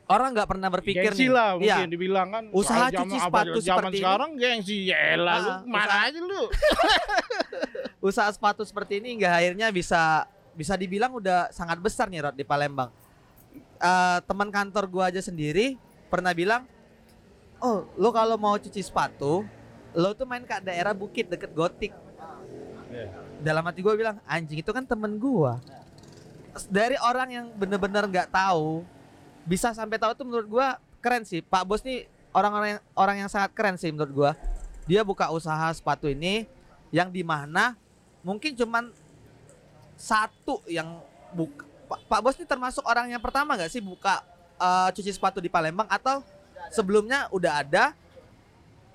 orang 0.08 0.30
nggak 0.32 0.48
pernah 0.48 0.70
berpikir 0.70 1.12
gengsi 1.12 1.28
nih. 1.28 1.32
lah 1.32 1.50
Iya. 1.54 1.76
mungkin 1.78 1.90
dibilang 1.90 2.28
kan 2.30 2.44
Usaha 2.50 2.80
"Ah, 2.80 2.90
zaman- 2.90 3.04
cuci 3.06 3.18
sepatu 3.20 3.58
zaman 3.58 3.62
seperti 3.62 3.92
ini." 3.92 4.02
sekarang 4.02 4.30
gengsi 4.34 4.78
ya 4.86 5.00
lah 5.16 5.36
lu 5.38 5.50
Ah, 5.50 5.60
mana 5.64 5.84
usaha- 5.84 6.06
aja 6.06 6.20
lu 6.22 6.42
Usaha 8.08 8.30
sepatu 8.30 8.62
seperti 8.64 8.94
ini 8.98 9.18
nggak 9.18 9.34
akhirnya 9.34 9.68
bisa 9.70 10.26
bisa 10.54 10.74
dibilang 10.74 11.14
udah 11.14 11.52
sangat 11.52 11.78
besar 11.78 12.08
nih 12.08 12.24
Rod 12.24 12.34
di 12.34 12.42
Palembang. 12.42 12.90
Eh, 13.78 14.20
teman 14.24 14.48
kantor 14.48 14.86
gua 14.88 15.04
aja 15.08 15.20
sendiri 15.20 15.78
pernah 16.08 16.32
bilang, 16.32 16.66
oh 17.60 17.86
lo 17.94 18.10
kalau 18.10 18.34
mau 18.36 18.56
cuci 18.56 18.80
sepatu, 18.80 19.46
lo 19.92 20.10
tuh 20.14 20.26
main 20.26 20.42
ke 20.42 20.56
daerah 20.60 20.94
bukit 20.94 21.28
deket 21.28 21.52
Gotik. 21.52 21.94
Iya. 22.88 23.12
Dalam 23.40 23.62
hati 23.62 23.80
gue 23.80 23.94
bilang 23.94 24.18
anjing 24.24 24.58
itu 24.58 24.72
kan 24.72 24.82
temen 24.82 25.20
gua. 25.20 25.62
Dari 26.66 26.98
orang 26.98 27.30
yang 27.30 27.46
bener-bener 27.52 28.02
nggak 28.04 28.30
tahu 28.32 28.82
bisa 29.48 29.72
sampai 29.72 29.96
tahu 29.96 30.12
tuh 30.12 30.28
menurut 30.28 30.48
gua 30.52 30.68
keren 31.00 31.24
sih. 31.24 31.40
Pak 31.40 31.64
Bos 31.64 31.80
nih 31.82 32.06
orang-orang 32.36 32.78
yang 32.78 32.82
orang 32.94 33.16
yang 33.26 33.30
sangat 33.32 33.56
keren 33.56 33.80
sih 33.80 33.90
menurut 33.90 34.12
gua. 34.12 34.32
Dia 34.84 35.08
buka 35.08 35.32
usaha 35.32 35.72
sepatu 35.72 36.12
ini 36.12 36.46
yang 36.92 37.08
di 37.08 37.24
mana 37.24 37.80
mungkin 38.22 38.52
cuman 38.54 38.92
satu 39.96 40.60
yang 40.68 41.00
buka. 41.32 41.64
Pak, 41.88 42.00
Pak 42.12 42.20
Bos 42.20 42.36
ini 42.36 42.44
termasuk 42.44 42.84
orang 42.84 43.08
yang 43.08 43.24
pertama 43.24 43.56
nggak 43.56 43.72
sih 43.72 43.80
buka 43.80 44.20
eh, 44.60 44.90
cuci 44.92 45.16
sepatu 45.16 45.40
di 45.40 45.48
Palembang 45.48 45.88
atau 45.88 46.20
sebelumnya 46.68 47.32
udah 47.32 47.64
ada? 47.64 47.96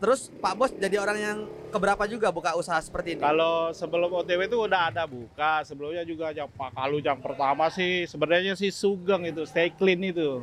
Terus 0.03 0.35
Pak 0.35 0.59
Bos 0.59 0.75
jadi 0.75 0.99
orang 0.99 1.15
yang 1.15 1.39
keberapa 1.71 2.03
juga 2.11 2.35
buka 2.35 2.59
usaha 2.59 2.83
seperti 2.83 3.15
ini? 3.15 3.23
Kalau 3.23 3.71
sebelum 3.71 4.11
OTW 4.11 4.51
itu 4.51 4.59
udah 4.59 4.91
ada 4.91 5.07
buka, 5.07 5.63
sebelumnya 5.63 6.03
juga 6.03 6.35
yang 6.35 6.51
Pak 6.51 6.75
Kalu 6.75 6.99
yang 6.99 7.23
pertama 7.23 7.71
sih 7.71 8.03
sebenarnya 8.11 8.59
sih 8.59 8.75
Sugeng 8.75 9.23
itu, 9.23 9.47
stay 9.47 9.71
clean 9.71 10.03
itu. 10.03 10.43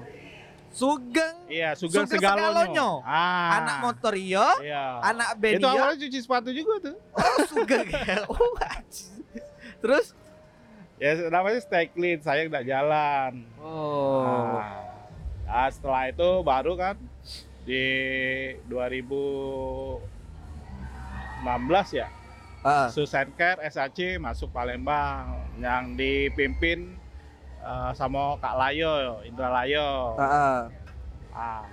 Sugeng, 0.71 1.35
Iya, 1.51 1.75
Sugeng, 1.75 2.07
Sugeng 2.07 2.23
Segalonyo. 2.23 2.47
Segalonyo. 2.71 2.89
Ah. 3.03 3.57
anak 3.59 3.75
Motorio, 3.83 4.47
Iya. 4.63 4.85
anak 5.03 5.29
itu 5.35 5.41
Benio, 5.59 5.67
awalnya 5.67 5.97
cuci 5.97 6.19
sepatu 6.21 6.49
juga 6.55 6.73
tuh. 6.79 6.95
oh 7.11 7.37
Sugeng 7.43 7.87
ya. 7.91 8.23
Oh. 8.31 8.55
Terus 9.83 10.15
Ya 10.99 11.15
namanya 11.27 11.59
stay 11.59 11.91
clean, 11.91 12.23
saya 12.23 12.47
nggak 12.47 12.63
jalan. 12.63 13.43
oh. 13.59 14.23
Nah, 14.55 14.87
nah, 15.43 15.67
setelah 15.67 16.07
itu 16.07 16.29
baru 16.43 16.75
kan 16.75 16.95
di 17.69 17.85
2016 18.65 20.01
ya, 21.93 22.07
Ah, 22.59 22.89
Susan 22.89 23.31
Care 23.31 23.63
SAC 23.63 24.17
masuk 24.17 24.49
Palembang 24.49 25.31
yang 25.55 25.93
dipimpin 25.93 26.97
eh, 27.59 27.91
sama 27.93 28.35
Kak 28.35 28.57
Layo, 28.57 29.21
Indra 29.21 29.47
Layo. 29.53 30.17
ah, 30.17 30.25
ah. 30.25 30.59
Ah, 31.29 31.63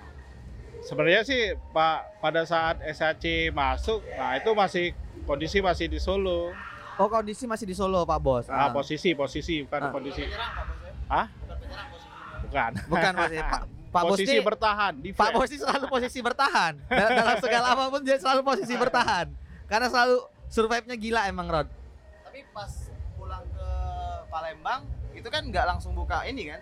sebenarnya 0.81 1.25
sih 1.25 1.43
Pak 1.73 2.21
pada 2.21 2.45
saat 2.45 2.79
SAC 2.87 3.51
masuk, 3.51 4.05
nah 4.13 4.37
itu 4.37 4.53
masih 4.53 4.95
kondisi 5.25 5.59
masih 5.59 5.89
di 5.89 5.99
Solo. 5.99 6.55
Oh 6.97 7.09
kondisi 7.09 7.45
masih 7.45 7.67
di 7.67 7.75
Solo 7.75 8.05
Pak 8.05 8.21
Bos. 8.21 8.47
Ah, 8.47 8.69
Ah. 8.69 8.71
posisi 8.71 9.11
posisi 9.13 9.67
bukan 9.67 9.81
Ah. 9.81 9.91
kondisi. 9.91 10.23
Penyerang 10.23 10.53
Pak 10.53 10.65
Bos? 10.67 10.79
Hah? 11.09 11.27
Bukan. 11.51 11.87
Bukan. 12.47 12.73
Bukan 12.87 13.13
Mas 13.13 13.33
ya. 13.33 13.43
Pak, 13.53 13.63
Pak 13.97 14.05
Bos 14.05 14.13
posisi 14.15 14.29
ini 14.31 14.43
bertahan 14.43 14.93
di 14.95 15.11
Pak 15.11 15.31
Bos 15.33 15.49
ini 15.49 15.59
selalu 15.59 15.85
posisi 15.89 16.19
bertahan. 16.21 16.73
Dalam, 16.87 17.11
dalam 17.15 17.37
segala 17.39 17.67
apa 17.73 17.85
pun 17.89 18.01
dia 18.01 18.17
selalu 18.17 18.41
posisi 18.43 18.75
bertahan. 18.83 19.27
Karena 19.65 19.87
selalu 19.89 20.17
survive-nya 20.47 20.97
gila 20.97 21.21
emang 21.27 21.49
Rod. 21.49 21.69
Tapi 22.23 22.45
pas 22.53 22.73
pulang 23.17 23.45
ke 23.49 23.69
Palembang 24.29 24.85
itu 25.11 25.27
kan 25.27 25.43
nggak 25.43 25.65
langsung 25.67 25.93
buka 25.93 26.23
ini 26.23 26.53
kan? 26.53 26.61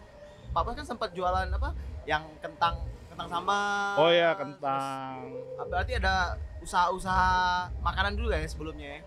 Pak 0.50 0.62
Bos 0.62 0.74
kan 0.74 0.86
sempat 0.86 1.10
jualan 1.10 1.50
apa? 1.50 1.74
Yang 2.04 2.22
kentang 2.38 2.78
kentang 3.10 3.28
sambal. 3.28 3.94
Oh 3.96 4.10
ya 4.10 4.30
terus- 4.30 4.40
kentang. 4.54 5.16
Ah, 5.54 5.66
Berarti 5.66 5.92
ada 5.94 6.14
usaha-usaha 6.60 7.30
makanan 7.78 8.14
dulu 8.14 8.30
ya 8.30 8.42
sebelumnya 8.44 8.88
ya? 8.88 9.00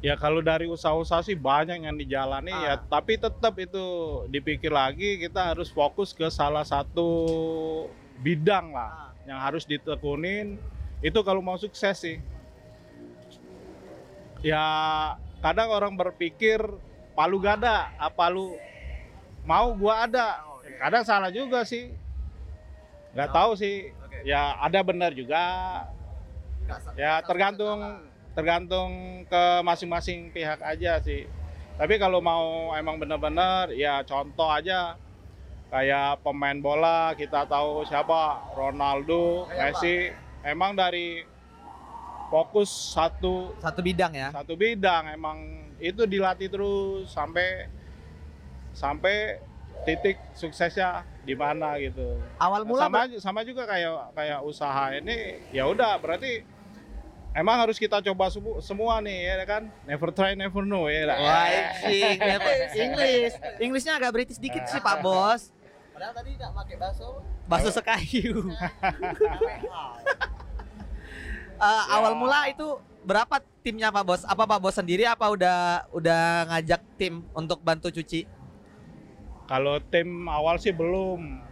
Ya 0.00 0.16
kalau 0.16 0.40
dari 0.40 0.64
usaha-usaha 0.64 1.20
sih 1.20 1.36
banyak 1.36 1.84
yang 1.84 1.92
dijalani 1.92 2.48
ya, 2.48 2.72
Ah. 2.72 2.80
tapi 2.80 3.20
tetap 3.20 3.52
itu 3.60 3.84
dipikir 4.32 4.72
lagi 4.72 5.20
kita 5.20 5.52
harus 5.52 5.68
fokus 5.68 6.16
ke 6.16 6.24
salah 6.32 6.64
satu 6.64 7.04
bidang 8.16 8.72
lah 8.72 9.12
Ah, 9.12 9.28
yang 9.28 9.36
harus 9.36 9.68
ditekunin. 9.68 10.56
Itu 11.04 11.20
kalau 11.20 11.44
mau 11.44 11.60
sukses 11.60 12.00
sih. 12.00 12.16
Ya 14.40 14.64
kadang 15.44 15.68
orang 15.68 15.92
berpikir 15.92 16.64
palu 17.12 17.36
gada, 17.36 17.92
apa 18.00 18.24
lu 18.32 18.56
mau 19.44 19.68
gua 19.76 20.08
ada. 20.08 20.40
iya. 20.64 20.80
Kadang 20.80 21.04
salah 21.04 21.28
juga 21.28 21.60
sih. 21.64 21.92
Nggak 23.12 23.28
Oh. 23.28 23.36
tahu 23.36 23.50
sih. 23.56 23.92
Ya 24.20 24.56
ada 24.56 24.80
benar 24.80 25.12
juga, 25.12 25.40
ya 26.92 27.20
tergantung. 27.20 28.08
Tergantung 28.40 29.20
ke 29.28 29.42
masing-masing 29.60 30.32
pihak 30.32 30.64
aja 30.64 30.96
sih. 31.04 31.28
Tapi 31.76 32.00
kalau 32.00 32.24
mau 32.24 32.72
emang 32.72 32.96
bener-bener 32.96 33.76
ya 33.76 34.00
contoh 34.00 34.48
aja 34.48 34.96
kayak 35.68 36.24
pemain 36.24 36.56
bola 36.56 37.12
kita 37.12 37.44
tahu 37.44 37.84
siapa 37.84 38.42
Ronaldo 38.56 39.44
Kayak 39.46 39.60
Messi 39.76 39.96
emang 40.40 40.72
dari 40.72 41.22
fokus 42.32 42.96
satu 42.96 43.52
Satu 43.60 43.80
bidang 43.84 44.12
ya. 44.16 44.28
satu 44.32 44.56
bidang 44.56 45.12
emang 45.12 45.38
itu 45.76 46.08
dilatih 46.08 46.48
terus 46.48 47.12
sampai 47.12 47.68
sampai 48.72 49.40
titik 49.84 50.16
suksesnya 50.36 51.04
di 51.24 51.32
mana 51.36 51.76
gitu. 51.80 52.16
Awal 52.36 52.64
mula 52.64 52.88
sama 52.88 53.08
sama 53.16 53.40
juga 53.44 53.64
kayak 53.64 54.16
kayak 54.16 54.40
usaha 54.44 54.92
ini 54.96 55.40
ya 55.52 55.64
udah 55.68 55.96
berarti 56.00 56.44
emang 57.32 57.56
harus 57.58 57.76
kita 57.76 58.02
coba 58.02 58.26
semu- 58.26 58.58
semua 58.58 58.98
nih 58.98 59.18
ya 59.30 59.44
kan 59.44 59.62
never 59.84 60.10
try 60.10 60.34
never 60.34 60.62
know 60.62 60.86
ya 60.86 61.06
lah. 61.06 61.16
Wah, 61.16 61.46
anjing. 61.46 62.18
English. 62.76 63.34
Englishnya 63.58 63.94
agak 63.96 64.10
British 64.12 64.36
dikit 64.36 64.66
sih 64.66 64.78
Pak 64.78 64.98
Bos. 65.00 65.54
Padahal 65.90 66.12
tadi 66.12 66.30
nggak 66.34 66.52
pakai 66.54 66.76
bakso. 66.76 67.08
Bakso 67.46 67.70
sekayu. 67.70 68.46
Eh, 71.60 71.68
Ya. 71.68 71.92
awal 71.92 72.16
mula 72.16 72.48
itu 72.48 72.64
berapa 73.02 73.36
timnya 73.60 73.92
Pak 73.92 74.00
Bos? 74.00 74.22
Apa 74.24 74.48
Pak 74.48 74.58
Bos 74.58 74.72
sendiri 74.72 75.04
apa 75.04 75.28
udah 75.28 75.84
udah 75.92 76.48
ngajak 76.48 76.80
tim 76.96 77.20
untuk 77.30 77.60
bantu 77.60 77.92
cuci? 77.92 78.24
Kalau 79.44 79.76
tim 79.84 80.24
awal 80.24 80.56
sih 80.56 80.72
belum. 80.72 81.44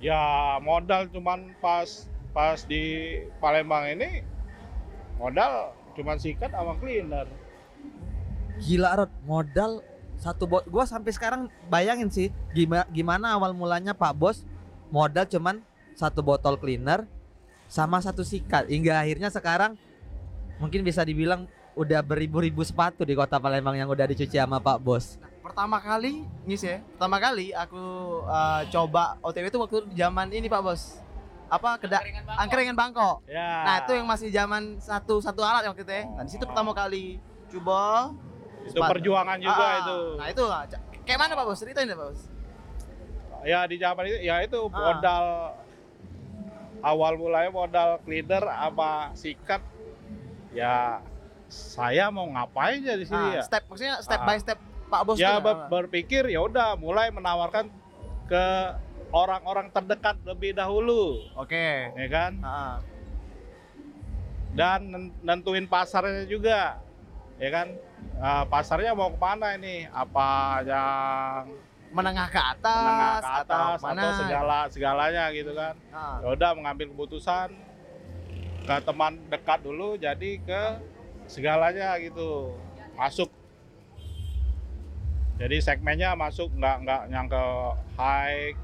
Ya 0.00 0.16
modal 0.60 1.08
cuman 1.08 1.52
pas 1.60 2.08
pas 2.32 2.64
di 2.64 2.80
Palembang 3.36 3.84
ini 3.86 4.24
modal 5.18 5.72
cuman 5.94 6.16
sikat 6.18 6.50
sama 6.50 6.74
cleaner. 6.78 7.26
Gila 8.58 8.90
Rod, 9.02 9.12
modal 9.26 9.82
satu 10.18 10.46
bot. 10.46 10.64
Gua 10.66 10.86
sampai 10.86 11.10
sekarang 11.14 11.50
bayangin 11.70 12.10
sih 12.10 12.28
gimana 12.54 12.86
gimana 12.90 13.26
awal 13.34 13.54
mulanya 13.54 13.94
Pak 13.94 14.14
Bos 14.14 14.46
modal 14.94 15.26
cuman 15.26 15.62
satu 15.94 16.22
botol 16.22 16.58
cleaner 16.58 17.06
sama 17.70 17.98
satu 17.98 18.22
sikat 18.22 18.70
hingga 18.70 18.98
akhirnya 18.98 19.30
sekarang 19.30 19.74
mungkin 20.62 20.86
bisa 20.86 21.02
dibilang 21.02 21.50
udah 21.74 22.00
beribu-ribu 22.06 22.62
sepatu 22.62 23.02
di 23.02 23.18
kota 23.18 23.42
Palembang 23.42 23.74
yang 23.74 23.90
udah 23.90 24.06
dicuci 24.06 24.38
sama 24.38 24.62
Pak 24.62 24.78
Bos. 24.78 25.18
Pertama 25.42 25.82
kali, 25.82 26.22
ngis 26.46 26.62
ya. 26.62 26.78
Pertama 26.94 27.18
kali 27.18 27.50
aku 27.50 27.82
eh, 28.24 28.62
coba 28.70 29.18
OTW 29.20 29.50
itu 29.50 29.58
waktu 29.58 29.78
zaman 29.92 30.30
ini 30.30 30.46
Pak 30.46 30.62
Bos. 30.62 31.02
Apa 31.46 31.76
keda 31.76 32.00
angkringan 32.36 32.74
Bangkok. 32.74 33.22
Ya. 33.24 33.62
Nah, 33.62 33.74
itu 33.80 33.92
yang 33.94 34.06
masih 34.06 34.28
zaman 34.28 34.78
satu 34.78 35.20
satu 35.20 35.40
alat 35.40 35.64
waktu 35.64 35.82
itu 35.82 35.92
ya. 35.92 36.04
Nah, 36.08 36.22
di 36.22 36.30
situ 36.30 36.44
pertama 36.44 36.72
kali 36.72 37.20
coba 37.46 38.10
itu 38.64 38.80
perjuangan 38.80 39.36
juga 39.38 39.62
Ah, 39.62 39.74
itu. 39.78 39.98
Nah, 40.16 40.26
itu 40.28 40.42
lah. 40.42 40.60
Kayak 41.04 41.18
mana 41.20 41.32
Pak 41.34 41.44
Bos? 41.44 41.58
Ceritain 41.58 41.84
deh 41.84 41.94
Pak 41.94 42.06
Bos. 42.10 42.20
Ya 43.44 43.60
di 43.64 43.76
zaman 43.76 44.08
itu 44.08 44.18
ya 44.20 44.40
itu 44.40 44.56
Ah. 44.56 44.72
modal 44.72 45.24
awal 46.80 47.12
mulanya 47.14 47.50
modal 47.50 48.00
cleaner 48.00 48.40
sama 48.40 49.12
sikat. 49.12 49.60
Ya 50.50 51.04
saya 51.46 52.08
mau 52.08 52.24
ngapain 52.26 52.80
ya 52.80 52.96
di 52.96 53.04
sini 53.04 53.20
Ah, 53.30 53.36
ya? 53.36 53.42
Step 53.42 53.68
maksudnya 53.68 54.00
step 54.00 54.16
Ah. 54.18 54.26
by 54.26 54.38
step 54.38 54.58
Pak 54.86 55.00
Bos 55.02 55.16
ya 55.16 55.36
ber- 55.38 55.54
ah. 55.54 55.68
berpikir 55.68 56.24
ya 56.26 56.40
udah 56.40 56.72
mulai 56.74 57.08
menawarkan 57.08 57.68
ke 58.24 58.44
orang-orang 59.14 59.70
terdekat 59.70 60.18
lebih 60.26 60.58
dahulu, 60.58 61.22
Oke. 61.38 61.94
ya 61.94 62.08
kan? 62.10 62.32
Ah, 62.42 62.82
Dan 64.54 64.90
nen- 64.90 65.14
nentuin 65.22 65.66
pasarnya 65.66 66.26
juga, 66.26 66.78
ya 67.38 67.50
kan? 67.50 67.74
Ah, 68.18 68.42
pasarnya 68.46 68.94
mau 68.94 69.10
ke 69.10 69.18
mana 69.18 69.54
ini? 69.54 69.86
Apa 69.90 70.62
yang 70.62 71.54
menengah 71.94 72.26
ke 72.30 72.38
atas, 72.38 72.78
menengah 72.82 73.10
ke 73.18 73.30
atas 73.38 73.42
atau 73.46 73.86
mana? 73.86 73.98
atau 74.02 74.10
segala 74.18 74.58
segalanya 74.70 75.24
gitu 75.30 75.52
kan? 75.54 75.74
Ah. 75.90 76.18
Ya 76.22 76.28
udah 76.34 76.50
mengambil 76.54 76.90
keputusan 76.90 77.54
ke 78.66 78.74
teman 78.82 79.12
dekat 79.30 79.58
dulu, 79.62 79.94
jadi 79.94 80.30
ke 80.42 80.62
segalanya 81.26 81.94
gitu 81.98 82.54
masuk. 82.94 83.30
Jadi 85.34 85.58
segmennya 85.58 86.14
masuk 86.14 86.46
nggak 86.54 86.76
nggak 86.86 87.02
yang 87.10 87.26
ke 87.26 87.42
high. 87.98 88.54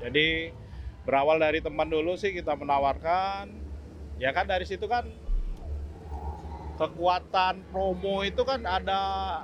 Jadi 0.00 0.52
berawal 1.02 1.36
dari 1.36 1.60
teman 1.60 1.86
dulu 1.86 2.14
sih 2.14 2.30
kita 2.30 2.52
menawarkan. 2.52 3.52
Ya 4.16 4.30
kan 4.30 4.44
dari 4.44 4.64
situ 4.64 4.84
kan 4.84 5.08
kekuatan 6.76 7.60
promo 7.68 8.20
itu 8.22 8.40
kan 8.40 8.60
ada 8.62 9.00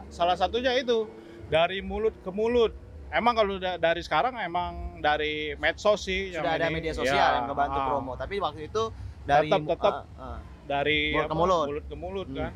salah 0.08 0.34
satunya 0.34 0.72
itu 0.74 1.04
dari 1.46 1.80
mulut 1.80 2.16
ke 2.18 2.30
mulut. 2.30 2.72
Emang 3.06 3.32
kalau 3.32 3.56
da- 3.56 3.78
dari 3.78 4.00
sekarang 4.00 4.34
emang 4.36 4.98
dari 4.98 5.52
medsos 5.54 6.02
sih 6.02 6.32
yang 6.32 6.42
Sudah 6.42 6.54
ada 6.54 6.66
ini. 6.66 6.74
media 6.74 6.92
sosial 6.92 7.14
Ya, 7.14 7.36
yang 7.36 7.46
ngebantu 7.46 7.78
ah. 7.78 7.86
promo, 7.86 8.12
tapi 8.14 8.34
waktu 8.36 8.66
itu 8.66 8.84
dari 9.22 9.48
Tetap- 9.48 9.68
tetap. 9.68 9.94
ah, 10.10 10.20
ah. 10.34 10.38
dari 10.66 11.14
Mulut 11.14 11.22
ke 11.22 11.28
apa, 11.28 11.38
mulut. 11.38 11.84
ke 11.84 11.96
mulut 11.96 12.26
Hmm. 12.26 12.36
kan. 12.36 12.52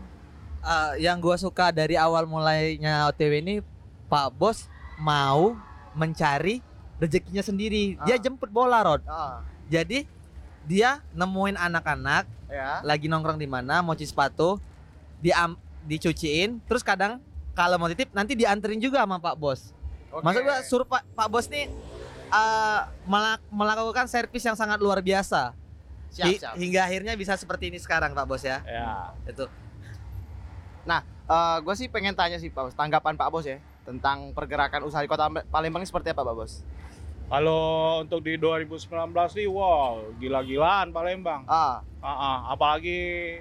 Eh, 0.60 0.92
yang 1.00 1.16
gua 1.18 1.36
suka 1.36 1.70
dari 1.70 1.94
awal 1.94 2.26
mulainya 2.26 3.06
OTW 3.06 3.32
ini 3.38 3.54
Pak 4.08 4.34
Bos 4.34 4.66
mau 4.98 5.54
mencari 5.92 6.60
rezekinya 7.00 7.40
sendiri. 7.40 7.96
Dia 8.04 8.14
Ah. 8.14 8.20
jemput 8.20 8.46
bola 8.46 8.84
Rod. 8.84 9.02
Ah, 9.04 9.40
Jadi 9.66 10.04
dia 10.62 11.00
nemuin 11.10 11.56
anak-anak 11.56 12.28
ya. 12.46 12.82
lagi 12.82 13.06
nongkrong 13.06 13.38
di 13.38 13.46
mana 13.46 13.80
mau 13.80 13.94
cuci 13.94 14.04
sepatu, 14.04 14.60
diam 15.18 15.56
dicuciin, 15.80 16.60
terus 16.62 16.82
kadang 16.82 17.18
kalau 17.50 17.80
mau 17.80 17.88
titip 17.88 18.12
nanti 18.12 18.34
dianterin 18.34 18.76
juga 18.76 19.00
sama 19.00 19.16
Pak 19.16 19.34
Bos. 19.34 19.72
Oke. 20.10 20.20
Maksud 20.20 20.40
gua 20.42 20.56
suruh 20.60 20.84
Pak, 20.84 21.02
Pak 21.08 21.28
Bos 21.28 21.46
nih 21.46 21.72
eh, 22.28 22.80
melak- 23.04 23.42
melakukan 23.48 24.06
servis 24.06 24.44
yang 24.44 24.54
sangat 24.54 24.78
luar 24.78 25.00
biasa. 25.00 25.56
siap, 26.10 26.26
Hi- 26.26 26.38
siap. 26.38 26.54
Hingga 26.54 26.80
akhirnya 26.82 27.14
bisa 27.14 27.34
seperti 27.34 27.70
ini 27.70 27.78
sekarang 27.78 28.10
Pak 28.10 28.26
Bos 28.26 28.42
ya. 28.42 28.58
Ya. 28.62 29.14
Itu. 29.24 29.46
gue 31.62 31.74
sih 31.76 31.86
pengen 31.86 32.12
tanya 32.12 32.36
sih 32.36 32.50
Pak 32.50 32.62
Bos, 32.66 32.74
tanggapan 32.74 33.14
Pak 33.14 33.30
Bos 33.30 33.46
ya 33.46 33.62
tentang 33.82 34.34
pergerakan 34.34 34.82
usaha 34.82 34.98
di 34.98 35.06
Kota 35.06 35.30
Palembang 35.46 35.80
ini 35.80 35.88
seperti 35.88 36.10
apa 36.10 36.22
Pak 36.22 36.34
Bos? 36.34 36.66
Kalau 37.30 37.62
untuk 38.02 38.20
di 38.20 38.34
2019 38.34 38.90
nih, 39.38 39.46
wow, 39.46 40.02
gila-gilaan 40.18 40.90
Palembang. 40.90 41.46
Ah, 41.46 41.78
Ah, 42.00 42.08
ah, 42.10 42.38
apalagi 42.50 43.38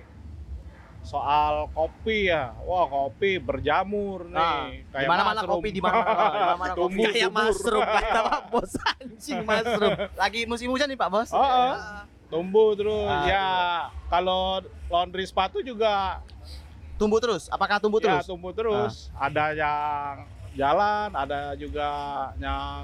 soal 1.00 1.72
kopi 1.72 2.28
ya, 2.28 2.52
wah 2.62 2.84
kopi 2.86 3.40
berjamur 3.40 4.28
nih, 4.28 4.36
Ah, 4.36 4.68
kayak 4.94 5.08
mana-mana 5.08 5.40
mushroom. 5.42 5.56
kopi, 5.58 5.70
di 5.70 5.74
di 5.80 5.82
mana-mana 5.82 6.74
kopi. 6.76 6.82
Tumbuh 6.84 7.08
Kayak 7.10 7.32
mushroom 7.32 7.82
kata 7.88 8.22
Pak 8.22 8.42
Bos 8.52 8.72
anjing 8.94 9.42
mushroom. 9.42 9.96
lagi 10.14 10.42
musim 10.44 10.68
hujan 10.68 10.86
nih 10.86 11.00
Pak 11.00 11.10
Bos. 11.10 11.30
Ah, 11.32 11.40
ah. 11.40 12.04
tumbuh 12.28 12.76
terus. 12.76 13.10
Ah, 13.10 13.26
ya, 13.26 13.48
kalau 14.06 14.60
laundry 14.86 15.24
sepatu 15.24 15.64
juga 15.64 16.20
Tumbuh 17.00 17.18
terus. 17.18 17.48
Apakah 17.48 17.80
tumbuh 17.80 17.98
ya 17.98 18.20
terus? 18.20 18.28
tumbuh 18.28 18.52
terus. 18.52 19.08
Ada 19.16 19.56
yang 19.56 20.16
jalan, 20.52 21.10
ada 21.16 21.56
juga 21.56 21.90
yang 22.36 22.84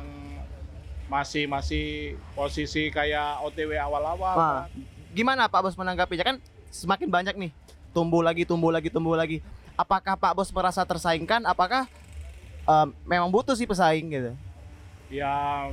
masih 1.05 1.45
masih 1.45 1.85
posisi 2.33 2.89
kayak 2.89 3.41
OTW 3.45 3.77
awal-awal. 3.77 4.35
Kan. 4.65 4.69
Gimana 5.13 5.45
Pak 5.45 5.61
Bos 5.61 5.77
menanggapinya 5.77 6.25
kan 6.25 6.37
semakin 6.73 7.07
banyak 7.07 7.35
nih 7.37 7.51
tumbuh 7.95 8.19
lagi, 8.19 8.43
tumbuh 8.43 8.73
lagi, 8.73 8.89
tumbuh 8.91 9.15
lagi. 9.15 9.39
Apakah 9.77 10.17
Pak 10.19 10.33
Bos 10.35 10.51
merasa 10.51 10.83
tersaingkan? 10.83 11.45
Apakah 11.45 11.87
em, 12.65 12.87
memang 13.05 13.29
butuh 13.31 13.55
sih 13.55 13.69
pesaing 13.69 14.07
gitu? 14.11 14.31
Ya 15.07 15.69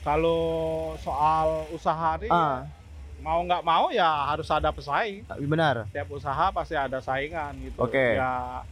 kalau 0.00 0.94
soal 1.02 1.68
usaha 1.74 2.16
nih 2.16 2.30
Ah, 2.32 2.64
mau 3.20 3.44
nggak 3.44 3.60
mau 3.60 3.92
ya 3.92 4.08
harus 4.32 4.48
ada 4.48 4.72
pesaing. 4.72 5.26
benar. 5.44 5.84
Tiap 5.92 6.08
usaha 6.08 6.48
pasti 6.54 6.78
ada 6.78 7.02
saingan 7.04 7.52
gitu. 7.60 7.76
Oke. 7.82 8.16
Ya 8.16 8.64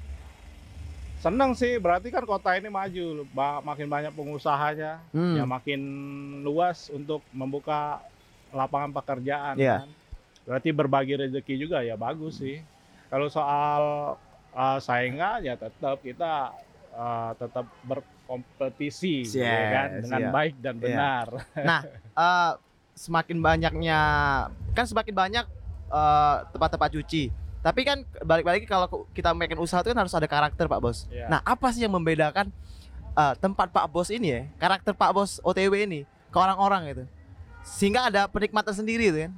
seneng 1.18 1.50
sih 1.52 1.76
berarti 1.76 2.08
kan 2.08 2.22
kota 2.22 2.54
ini 2.54 2.66
maju, 2.66 3.26
makin 3.60 3.86
banyak 3.86 4.12
pengusahanya, 4.12 5.02
Hmm. 5.10 5.34
ya 5.34 5.44
makin 5.44 5.80
luas 6.40 6.88
untuk 6.88 7.20
membuka 7.30 7.98
lapangan 8.50 8.94
pekerjaan. 8.94 9.54
Iya. 9.54 9.82
kan. 9.82 9.90
Berarti 10.46 10.68
berbagi 10.70 11.14
rezeki 11.18 11.54
juga 11.58 11.82
ya 11.82 11.92
bagus 11.94 12.40
sih. 12.40 12.62
Kalau 13.08 13.28
soal 13.28 13.82
uh, 14.50 14.78
saingan 14.78 15.42
ya 15.42 15.54
tetap 15.54 16.00
kita 16.00 16.56
uh, 16.92 17.32
tetap 17.36 17.68
berkompetisi 17.84 19.28
Yes, 19.28 19.36
ya 19.36 19.60
kan 19.68 19.88
dengan 20.00 20.20
iya. 20.22 20.30
baik 20.30 20.54
dan 20.58 20.74
Iya. 20.74 20.82
benar. 20.82 21.26
Eh, 22.18 22.52
semakin 22.98 23.38
banyaknya 23.38 24.00
kan 24.72 24.82
semakin 24.82 25.14
banyak 25.14 25.46
eh, 25.86 26.36
tempat-tempat 26.50 26.90
cuci. 26.92 27.30
Tapi 27.58 27.80
kan 27.82 28.06
balik-balik 28.22 28.70
kalau 28.70 28.86
kita 29.10 29.34
bikin 29.34 29.58
usaha 29.58 29.82
itu 29.82 29.90
kan 29.90 29.98
harus 29.98 30.14
ada 30.14 30.30
karakter 30.30 30.70
Pak 30.70 30.78
Bos. 30.78 31.10
Iya. 31.10 31.26
Nah, 31.26 31.40
apa 31.42 31.74
sih 31.74 31.82
yang 31.82 31.92
membedakan 31.92 32.54
eh, 33.18 33.34
tempat 33.42 33.74
Pak 33.74 33.86
Bos 33.90 34.08
ini 34.14 34.30
ya, 34.30 34.42
karakter 34.62 34.94
Pak 34.94 35.10
Bos 35.10 35.42
OTW 35.42 35.74
ini 35.82 36.06
ke 36.06 36.38
orang-orang 36.38 36.94
gitu? 36.94 37.04
Sehingga 37.66 38.06
ada 38.06 38.30
penikmatan 38.30 38.72
sendiri 38.72 39.10
gitu 39.10 39.18
kan. 39.26 39.32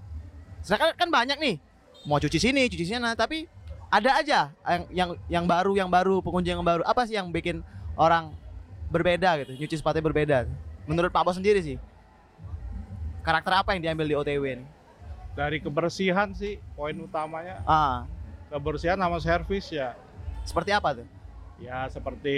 Sedangkan 0.60 0.92
kan 0.94 1.08
banyak 1.08 1.38
nih 1.40 1.56
mau 2.04 2.20
cuci 2.20 2.36
sini, 2.36 2.68
cuci 2.68 2.84
sana, 2.84 3.16
tapi 3.16 3.48
ada 3.90 4.20
aja 4.20 4.40
yang 4.68 4.82
yang 4.92 5.10
yang 5.26 5.44
baru, 5.48 5.72
yang 5.74 5.90
baru, 5.90 6.20
pengunjung 6.20 6.60
yang 6.60 6.64
baru. 6.64 6.82
Apa 6.84 7.08
sih 7.08 7.16
yang 7.16 7.32
bikin 7.32 7.64
orang 7.96 8.36
berbeda 8.92 9.40
gitu, 9.42 9.56
nyuci 9.56 9.80
sepatu 9.80 9.98
berbeda? 10.04 10.44
Menurut 10.84 11.08
Pak 11.08 11.24
Bos 11.24 11.40
sendiri 11.40 11.64
sih. 11.64 11.76
Karakter 13.20 13.52
apa 13.52 13.76
yang 13.76 13.84
diambil 13.84 14.06
di 14.08 14.14
OTW 14.16 14.44
ini? 14.60 14.64
Dari 15.32 15.58
kebersihan 15.58 16.32
sih 16.32 16.58
poin 16.74 16.92
utamanya 16.96 17.62
Ah, 17.62 18.04
kebersihan 18.48 18.96
sama 18.96 19.16
servis 19.16 19.68
ya. 19.68 19.94
seperti 20.42 20.70
apa 20.70 20.96
tuh? 20.96 21.06
Ya 21.56 21.86
seperti 21.86 22.36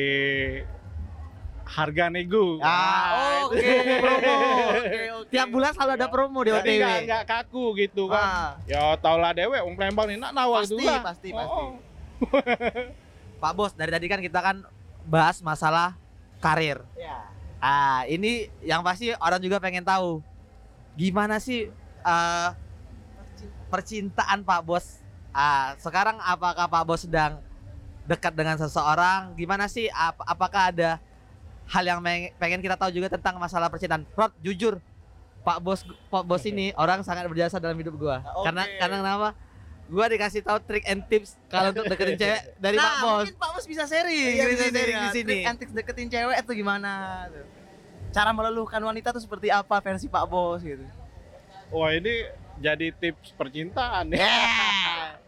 harga 1.65 2.11
nego. 2.11 2.59
Ah, 2.59 2.67
Nah, 2.67 3.47
oke, 3.47 3.55
itu. 3.55 3.63
promo. 3.97 4.35
Oke, 4.75 5.01
oke. 5.15 5.31
Tiap 5.31 5.49
bulan 5.49 5.71
selalu 5.73 5.93
ada 5.95 6.07
promo 6.09 6.39
di 6.43 6.51
OTW. 6.51 6.75
nggak 6.77 6.99
nggak 7.07 7.25
kaku 7.25 7.65
gitu 7.79 8.03
kan. 8.07 8.19
Ah, 8.21 8.49
Ya 8.65 8.83
tau 8.99 9.17
lah 9.17 9.33
dewe, 9.33 9.57
wong 9.57 9.73
Palembang 9.73 10.07
ini 10.07 10.19
nak 10.19 10.33
nawal 10.33 10.61
Pasti, 10.61 10.75
juga. 10.75 11.01
pasti, 11.01 11.29
Oh, 11.33 11.39
pasti. 11.39 11.55
Pak 13.43 13.53
Bos, 13.53 13.73
dari 13.73 13.91
tadi 13.91 14.07
kan 14.07 14.19
kita 14.19 14.39
kan 14.39 14.57
bahas 15.05 15.39
masalah 15.41 15.95
karir. 16.39 16.83
ya. 16.95 17.31
Ah, 17.59 18.03
ini 18.05 18.51
yang 18.61 18.83
pasti 18.83 19.15
orang 19.17 19.39
juga 19.39 19.57
pengen 19.57 19.83
tahu 19.83 20.19
gimana 20.93 21.39
sih 21.39 21.71
eh, 22.03 22.49
percintaan 23.73 24.45
Pak 24.45 24.61
Bos. 24.61 25.01
Ah, 25.33 25.73
sekarang 25.81 26.21
apakah 26.21 26.69
Pak 26.69 26.85
Bos 26.85 27.09
sedang 27.09 27.41
dekat 28.05 28.37
dengan 28.37 28.61
seseorang? 28.61 29.33
Gimana 29.33 29.65
sih? 29.65 29.89
Ap- 29.89 30.21
apakah 30.23 30.69
ada 30.69 31.01
hal 31.65 31.85
yang 31.87 32.05
pengen 32.37 32.61
kita 32.61 32.77
tahu 32.77 32.93
juga 32.93 33.09
tentang 33.09 33.41
masalah 33.41 33.73
percintaan? 33.73 34.05
Rod, 34.13 34.37
jujur, 34.45 34.77
Pak 35.41 35.59
Bos 35.59 35.81
Pak 36.07 36.23
Bos 36.23 36.45
ini 36.45 36.71
orang 36.83 37.01
sangat 37.01 37.25
berjasa 37.27 37.57
dalam 37.57 37.81
hidup 37.81 37.97
gua. 37.97 38.21
Oke. 38.37 38.53
Karena 38.53 38.63
karena 38.77 38.97
kenapa? 39.01 39.29
Gua 39.89 40.07
dikasih 40.09 40.41
tahu 40.41 40.57
trik 40.63 40.85
and 40.87 41.05
tips 41.05 41.37
kalau 41.49 41.73
untuk 41.73 41.85
deketin 41.85 42.17
cewek 42.17 42.41
dari 42.65 42.77
nah, 42.77 42.85
Pak 42.85 42.95
Bos. 43.01 43.17
mungkin 43.25 43.37
Pak 43.41 43.51
Bos 43.57 43.65
bisa 43.67 43.85
sharing, 43.85 44.33
Iya, 44.37 44.45
di 44.45 44.53
bisa 44.53 44.65
sini, 44.69 44.77
sharing 44.79 44.97
ya. 44.97 45.03
di 45.03 45.09
sini. 45.11 45.33
Trik 45.33 45.49
and 45.49 45.57
tips 45.59 45.73
deketin 45.73 46.09
cewek 46.09 46.37
itu 46.39 46.53
gimana? 46.55 46.93
tuh. 47.29 47.45
Cara 48.13 48.31
meluluhkan 48.31 48.85
wanita 48.85 49.09
tuh 49.11 49.25
seperti 49.25 49.49
apa 49.49 49.81
versi 49.81 50.05
Pak 50.07 50.25
Bos 50.29 50.61
gitu. 50.61 50.85
Wah 51.73 51.89
ini 51.91 52.29
jadi 52.61 52.93
tips 52.93 53.33
percintaan. 53.39 54.13
Ya. 54.13 54.21
Yeah. 54.21 55.09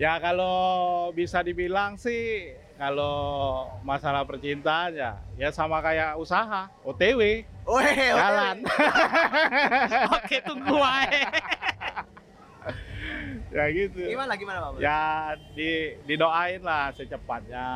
Ya 0.00 0.16
kalau 0.16 1.12
bisa 1.12 1.44
dibilang 1.44 2.00
sih 2.00 2.56
kalau 2.80 3.68
masalah 3.84 4.24
percintaan 4.24 4.96
ya 4.96 5.20
ya 5.36 5.52
sama 5.52 5.84
kayak 5.84 6.16
usaha 6.16 6.72
OTW 6.80 7.44
Weh, 7.62 8.10
jalan. 8.10 8.66
Oke, 10.18 10.42
tunggu 10.42 10.82
aja. 10.82 11.30
ya 13.54 13.64
gitu. 13.70 14.02
Gimana 14.02 14.34
gimana 14.34 14.74
Pak? 14.74 14.82
Ya 14.82 15.38
di 15.54 15.94
didoain 16.02 16.58
lah 16.58 16.90
secepatnya. 16.90 17.66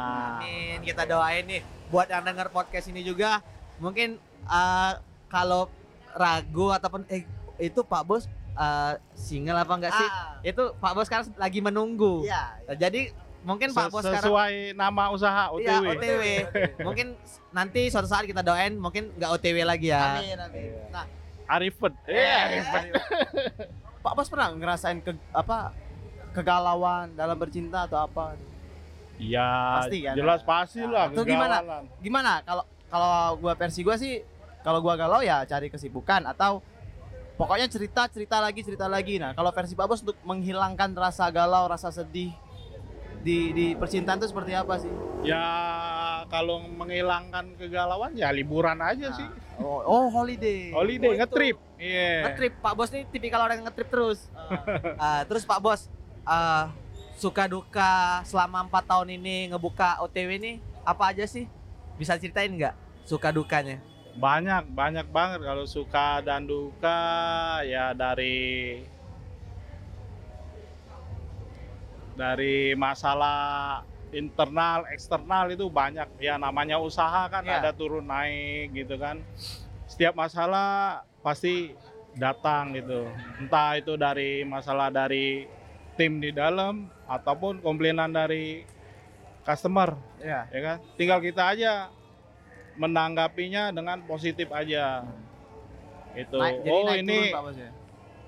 Amin, 0.43 0.83
kita 0.83 1.07
doain 1.07 1.47
nih. 1.47 1.63
Buat 1.87 2.11
yang 2.11 2.27
denger 2.27 2.51
podcast 2.51 2.91
ini 2.91 3.07
juga 3.07 3.39
mungkin 3.79 4.19
eh, 4.51 4.93
kalau 5.31 5.71
ragu 6.19 6.75
ataupun 6.75 7.07
eh 7.07 7.23
itu 7.59 7.81
Pak 7.81 8.03
Bos 8.03 8.25
eh, 8.53 8.93
single 9.13 9.57
apa 9.57 9.73
enggak 9.73 9.93
sih? 9.93 10.09
Ah, 10.09 10.39
Itu 10.41 10.75
Pak 10.75 10.93
Bos 10.93 11.07
sekarang 11.07 11.29
lagi 11.35 11.61
menunggu. 11.61 12.23
Iya. 12.23 12.57
Nah, 12.65 12.77
Jadi 12.77 13.01
mungkin 13.43 13.71
Pak 13.71 13.89
Bos 13.89 14.03
sekarang 14.03 14.23
sesuai 14.23 14.55
nama 14.73 15.09
usaha 15.09 15.53
Iya, 15.55 15.79
OTW 15.79 15.87
OTW. 15.93 16.23
mungkin 16.87 17.07
nanti 17.51 17.89
suatu 17.89 18.07
saat 18.07 18.25
kita 18.25 18.41
doain 18.41 18.75
mungkin 18.75 19.13
nggak 19.13 19.31
OTW 19.33 19.57
lagi 19.63 19.89
ya. 19.89 20.19
Amin, 20.19 20.37
amin. 20.37 20.71
Nah, 20.89 21.05
Arifet 21.47 21.95
Iya, 22.05 22.17
Iya, 22.19 22.39
Arifet. 22.43 22.83
Pak 24.05 24.13
Bos 24.15 24.29
pernah 24.29 24.51
ngerasain 24.51 24.99
ke 24.99 25.15
apa 25.31 25.75
kegalauan 26.31 27.17
dalam 27.17 27.35
bercinta 27.35 27.85
atau 27.85 27.99
apa? 27.99 28.37
Iya, 29.17 29.49
Pasti 29.81 29.99
kan? 30.05 30.15
jelas 30.15 30.41
pasti 30.45 30.85
lah. 30.85 31.09
Itu 31.09 31.25
gimana? 31.25 31.57
Gimana 31.99 32.33
kalau 32.45 32.65
kalau 32.87 33.15
gua 33.41 33.57
versi 33.57 33.81
gua 33.81 33.97
sih 33.97 34.21
kalau 34.61 34.79
gua 34.79 34.95
galau 34.95 35.25
ya 35.25 35.43
cari 35.43 35.67
kesibukan 35.67 36.23
atau 36.27 36.61
pokoknya 37.37 37.69
cerita 37.69 38.09
cerita 38.09 38.41
lagi 38.41 38.61
cerita 38.61 38.89
lagi. 38.89 39.17
Nah, 39.17 39.33
kalau 39.33 39.53
versi 39.53 39.73
Pak 39.73 39.87
Bos 39.87 40.01
untuk 40.01 40.19
menghilangkan 40.23 40.93
rasa 40.93 41.29
galau, 41.29 41.69
rasa 41.69 41.89
sedih 41.89 42.33
di 43.21 43.51
di 43.51 43.67
percintaan 43.75 44.19
itu 44.19 44.29
seperti 44.29 44.53
apa 44.55 44.79
sih? 44.79 44.91
Ya 45.23 45.45
kalau 46.27 46.63
menghilangkan 46.63 47.55
kegalauan 47.55 48.15
ya 48.15 48.31
liburan 48.31 48.79
aja 48.79 49.11
Nah, 49.11 49.17
sih. 49.17 49.29
Oh, 49.57 49.81
oh 49.83 50.07
holiday. 50.13 50.69
Holiday, 50.71 51.09
Oh, 51.09 51.17
ngetrip. 51.17 51.57
Iya. 51.77 52.29
Ngetrip 52.29 52.53
Pak 52.61 52.73
Bos 52.73 52.91
nih 52.93 53.05
tipikal 53.09 53.41
orang 53.41 53.61
yang 53.61 53.67
ngetrip 53.69 53.89
terus. 53.89 54.21
Ah, 55.03 55.25
terus 55.25 55.43
Pak 55.43 55.59
Bos 55.59 55.89
eh, 56.23 56.65
suka 57.17 57.49
duka 57.49 58.21
selama 58.23 58.65
empat 58.65 58.85
tahun 58.85 59.17
ini 59.17 59.51
ngebuka 59.51 60.01
OTW 60.05 60.31
ini 60.37 60.53
apa 60.85 61.11
aja 61.11 61.25
sih? 61.27 61.49
Bisa 61.97 62.15
ceritain 62.15 62.53
nggak 62.53 62.75
suka 63.05 63.33
dukanya? 63.33 63.81
Banyak, 64.17 64.73
banyak 64.73 65.07
banget 65.13 65.41
kalau 65.45 65.69
suka 65.69 66.25
dan 66.25 66.49
duka 66.49 67.01
ya 67.69 67.93
dari 67.93 68.81
dari 72.17 72.73
masalah 72.73 73.85
internal, 74.09 74.89
eksternal 74.89 75.53
itu 75.53 75.69
banyak. 75.69 76.09
Ya 76.17 76.41
namanya 76.41 76.81
usaha 76.81 77.29
kan 77.29 77.45
Iya. 77.45 77.61
ada 77.61 77.71
turun 77.77 78.09
naik 78.09 78.73
gitu 78.73 78.97
kan. 78.97 79.21
Setiap 79.85 80.17
masalah 80.17 81.05
pasti 81.21 81.77
datang 82.17 82.73
gitu. 82.73 83.05
Entah 83.37 83.77
itu 83.77 84.01
dari 84.01 84.41
masalah 84.49 84.89
dari 84.89 85.45
tim 86.01 86.17
di 86.25 86.33
dalam 86.33 86.89
ataupun 87.05 87.61
komplainan 87.61 88.13
dari 88.13 88.65
customer 89.45 89.95
Iya. 90.21 90.41
ya 90.51 90.61
kan 90.61 90.77
tinggal 90.99 91.23
kita 91.23 91.55
aja 91.55 91.89
menanggapinya 92.77 93.73
dengan 93.73 94.01
positif 94.05 94.49
aja. 94.53 95.05
Itu 96.17 96.41
Naik- 96.41 96.65
jadi 96.65 96.71
oh 96.73 96.83
naik 96.89 97.01
ini 97.05 97.17
turun, 97.19 97.35
Pak 97.37 97.43
Bos 97.45 97.57
ya. 97.57 97.71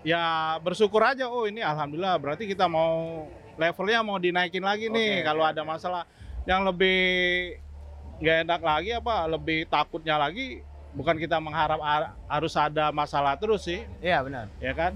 ya 0.05 0.25
bersyukur 0.61 1.03
aja. 1.05 1.25
Oh 1.29 1.45
ini 1.49 1.65
alhamdulillah 1.65 2.17
berarti 2.21 2.45
kita 2.45 2.69
mau 2.69 3.25
levelnya 3.57 4.01
mau 4.05 4.21
dinaikin 4.21 4.65
lagi 4.65 4.93
nih. 4.93 5.25
Kalau 5.25 5.45
oke. 5.45 5.53
ada 5.57 5.63
masalah 5.65 6.03
yang 6.45 6.65
lebih 6.65 7.01
nggak 8.19 8.37
enak 8.49 8.61
lagi 8.65 8.91
apa 8.99 9.31
lebih 9.31 9.71
takutnya 9.71 10.19
lagi 10.19 10.59
bukan 10.91 11.15
kita 11.15 11.39
mengharap 11.39 11.79
har- 11.79 12.13
harus 12.27 12.53
ada 12.59 12.91
masalah 12.91 13.37
terus 13.39 13.65
sih. 13.65 13.85
Iya, 14.01 14.21
benar. 14.25 14.49
ya 14.59 14.73
kan? 14.75 14.93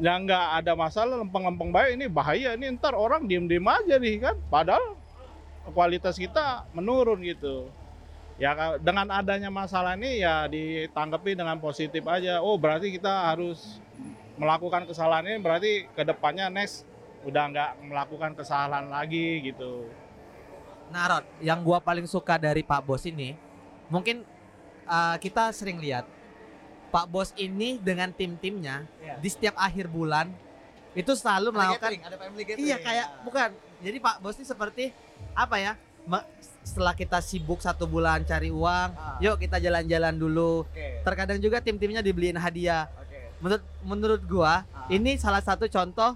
Yang 0.00 0.18
nggak 0.32 0.46
ada 0.64 0.72
masalah 0.78 1.14
lempeng-lempeng 1.20 1.70
baik 1.70 1.90
ini 1.98 2.06
bahaya. 2.08 2.56
Ini 2.56 2.72
ntar 2.78 2.96
orang 2.96 3.28
diem-diem 3.28 3.64
aja 3.66 3.96
nih 4.00 4.16
kan? 4.22 4.36
Padahal 4.48 4.96
kualitas 5.76 6.16
kita 6.16 6.64
menurun 6.72 7.20
gitu 7.20 7.68
ya 8.40 8.80
dengan 8.80 9.06
adanya 9.12 9.52
masalah 9.52 9.94
ini 10.00 10.24
ya 10.24 10.48
ditanggapi 10.48 11.36
dengan 11.36 11.60
positif 11.60 12.00
aja 12.08 12.40
oh 12.40 12.56
berarti 12.56 12.88
kita 12.96 13.28
harus 13.28 13.78
melakukan 14.40 14.88
kesalahan 14.88 15.28
ini 15.28 15.38
berarti 15.44 15.84
ke 15.92 16.02
depannya 16.02 16.48
next 16.48 16.88
udah 17.20 17.52
nggak 17.52 17.70
melakukan 17.84 18.32
kesalahan 18.32 18.88
lagi 18.88 19.52
gitu 19.52 19.84
Nah, 20.90 21.06
Rod, 21.06 21.24
yang 21.38 21.62
gua 21.62 21.78
paling 21.78 22.02
suka 22.02 22.34
dari 22.34 22.66
Pak 22.66 22.82
Bos 22.82 23.06
ini, 23.06 23.38
mungkin 23.86 24.26
uh, 24.90 25.14
kita 25.22 25.54
sering 25.54 25.78
lihat 25.78 26.02
Pak 26.90 27.06
Bos 27.06 27.30
ini 27.38 27.78
dengan 27.78 28.10
tim-timnya 28.10 28.90
Iya. 28.98 29.14
di 29.22 29.28
setiap 29.30 29.54
akhir 29.54 29.86
bulan 29.86 30.34
itu 30.90 31.14
selalu 31.14 31.54
melakukan 31.54 31.94
ada 31.94 32.18
family 32.18 32.42
gathering. 32.42 32.66
iya 32.66 32.76
kayak 32.82 33.06
bukan. 33.22 33.54
Jadi 33.86 33.98
Pak 34.02 34.16
Bos 34.18 34.34
ini 34.42 34.46
seperti 34.50 34.84
apa 35.30 35.62
ya? 35.62 35.78
Setelah 36.60 36.94
kita 36.94 37.18
sibuk 37.24 37.58
satu 37.58 37.88
bulan 37.88 38.22
cari 38.22 38.52
uang, 38.52 38.88
Ah. 38.94 39.16
yuk 39.18 39.40
kita 39.40 39.56
jalan-jalan 39.58 40.14
dulu. 40.14 40.62
Oke. 40.68 41.02
Terkadang 41.02 41.40
juga 41.40 41.58
tim-timnya 41.58 42.04
dibeliin 42.04 42.36
hadiah. 42.36 42.86
Oke. 43.00 43.18
Menurut 43.40 43.64
menurut 43.82 44.22
gua, 44.28 44.62
Ah. 44.62 44.86
ini 44.92 45.16
salah 45.16 45.40
satu 45.40 45.66
contoh 45.66 46.14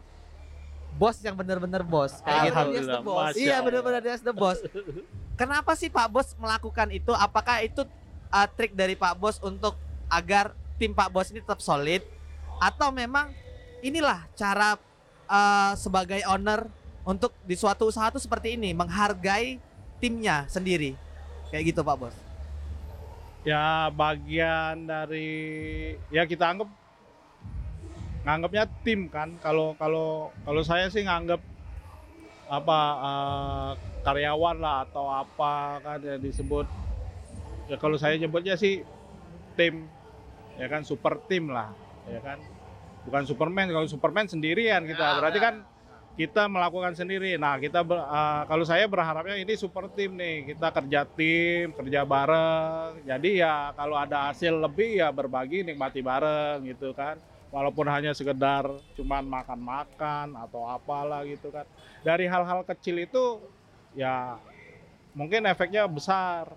bos 0.94 1.18
yang 1.27 1.35
bener-bener 1.35 1.83
bos 1.83 2.23
kayak 2.23 2.38
gitu. 2.38 2.55
Alhamdulillah, 2.55 3.01
Masya 3.03 3.38
Iya 3.40 3.57
benar-benar 3.66 4.01
dia 4.05 4.14
the 4.23 4.31
boss. 4.31 4.62
Kenapa 5.40 5.75
sih 5.75 5.90
Pak 5.90 6.07
Bos 6.14 6.31
melakukan 6.38 6.87
itu? 6.94 7.11
Apakah 7.11 7.59
itu 7.66 7.83
uh, 8.31 8.47
trik 8.55 8.70
dari 8.79 8.94
Pak 8.94 9.18
Bos 9.18 9.42
untuk 9.42 9.75
agar 10.07 10.55
tim 10.79 10.94
Pak 10.94 11.11
Bos 11.11 11.35
ini 11.35 11.42
tetap 11.42 11.59
solid? 11.59 12.07
Atau 12.62 12.94
memang 12.94 13.35
inilah 13.83 14.23
cara 14.38 14.79
uh, 15.27 15.75
sebagai 15.75 16.23
owner 16.31 16.70
untuk 17.03 17.35
di 17.42 17.59
suatu 17.59 17.90
usaha 17.90 18.14
tuh 18.14 18.23
seperti 18.23 18.55
ini, 18.55 18.70
menghargai 18.70 19.59
timnya 20.04 20.44
sendiri. 20.46 20.92
Kayak 21.48 21.72
gitu 21.72 21.80
Pak 21.80 21.96
Bos. 21.96 22.16
ya 23.40 23.92
bagian 23.92 24.84
dari 24.84 25.28
ya 26.08 26.24
kita 26.24 26.48
anggap 26.48 26.68
nganggapnya 28.24 28.64
tim 28.80 29.04
kan 29.06 29.36
kalau 29.36 29.76
kalau 29.76 30.08
kalau 30.48 30.62
saya 30.64 30.88
sih 30.88 31.04
nganggap 31.04 31.44
apa 32.48 32.78
eh, 33.04 33.70
karyawan 34.00 34.56
lah 34.56 34.88
atau 34.88 35.08
apa 35.08 35.52
kan 35.80 36.00
yang 36.00 36.24
disebut 36.24 36.64
ya 37.68 37.76
kalau 37.76 38.00
saya 38.00 38.16
nyebutnya 38.16 38.56
sih 38.56 38.80
tim 39.56 39.92
ya 40.56 40.64
kan 40.64 40.80
super 40.80 41.20
tim 41.28 41.52
lah 41.52 41.68
ya 42.08 42.24
kan 42.24 42.40
bukan 43.04 43.28
superman 43.28 43.68
kalau 43.68 43.84
superman 43.84 44.24
sendirian 44.24 44.88
kita 44.88 45.04
Ya, 45.04 45.16
berarti 45.20 45.36
ya. 45.36 45.44
kan 45.44 45.54
kita 46.14 46.46
melakukan 46.46 46.94
sendiri. 46.94 47.35
Nah, 47.35 47.59
kita 47.59 47.83
ber- 47.83 48.07
eh, 48.07 48.42
kalau 48.46 48.62
saya 48.62 48.87
berharapnya 48.87 49.35
ini 49.42 49.55
super 49.59 49.90
tim 49.90 50.14
nih. 50.14 50.55
Kita 50.55 50.70
kerja 50.70 51.00
tim, 51.11 51.74
kerja 51.74 52.00
bareng. 52.07 53.03
Jadi 53.03 53.42
ya 53.42 53.74
kalau 53.74 53.98
ada 53.98 54.31
hasil 54.31 54.55
lebih 54.55 55.03
ya 55.03 55.11
berbagi, 55.11 55.66
nikmati 55.66 56.00
bareng 56.05 56.62
gitu 56.70 56.94
kan. 56.94 57.18
Walaupun 57.50 57.87
hanya 57.90 58.11
sekedar 58.14 58.66
cuman 58.98 59.22
makan-makan 59.27 60.35
atau 60.38 60.66
apalah 60.66 61.22
gitu 61.27 61.50
kan. 61.55 61.66
Dari 62.03 62.27
hal-hal 62.31 62.62
kecil 62.66 63.07
itu 63.07 63.50
ya 63.94 64.38
mungkin 65.14 65.46
efeknya 65.46 65.87
besar, 65.87 66.50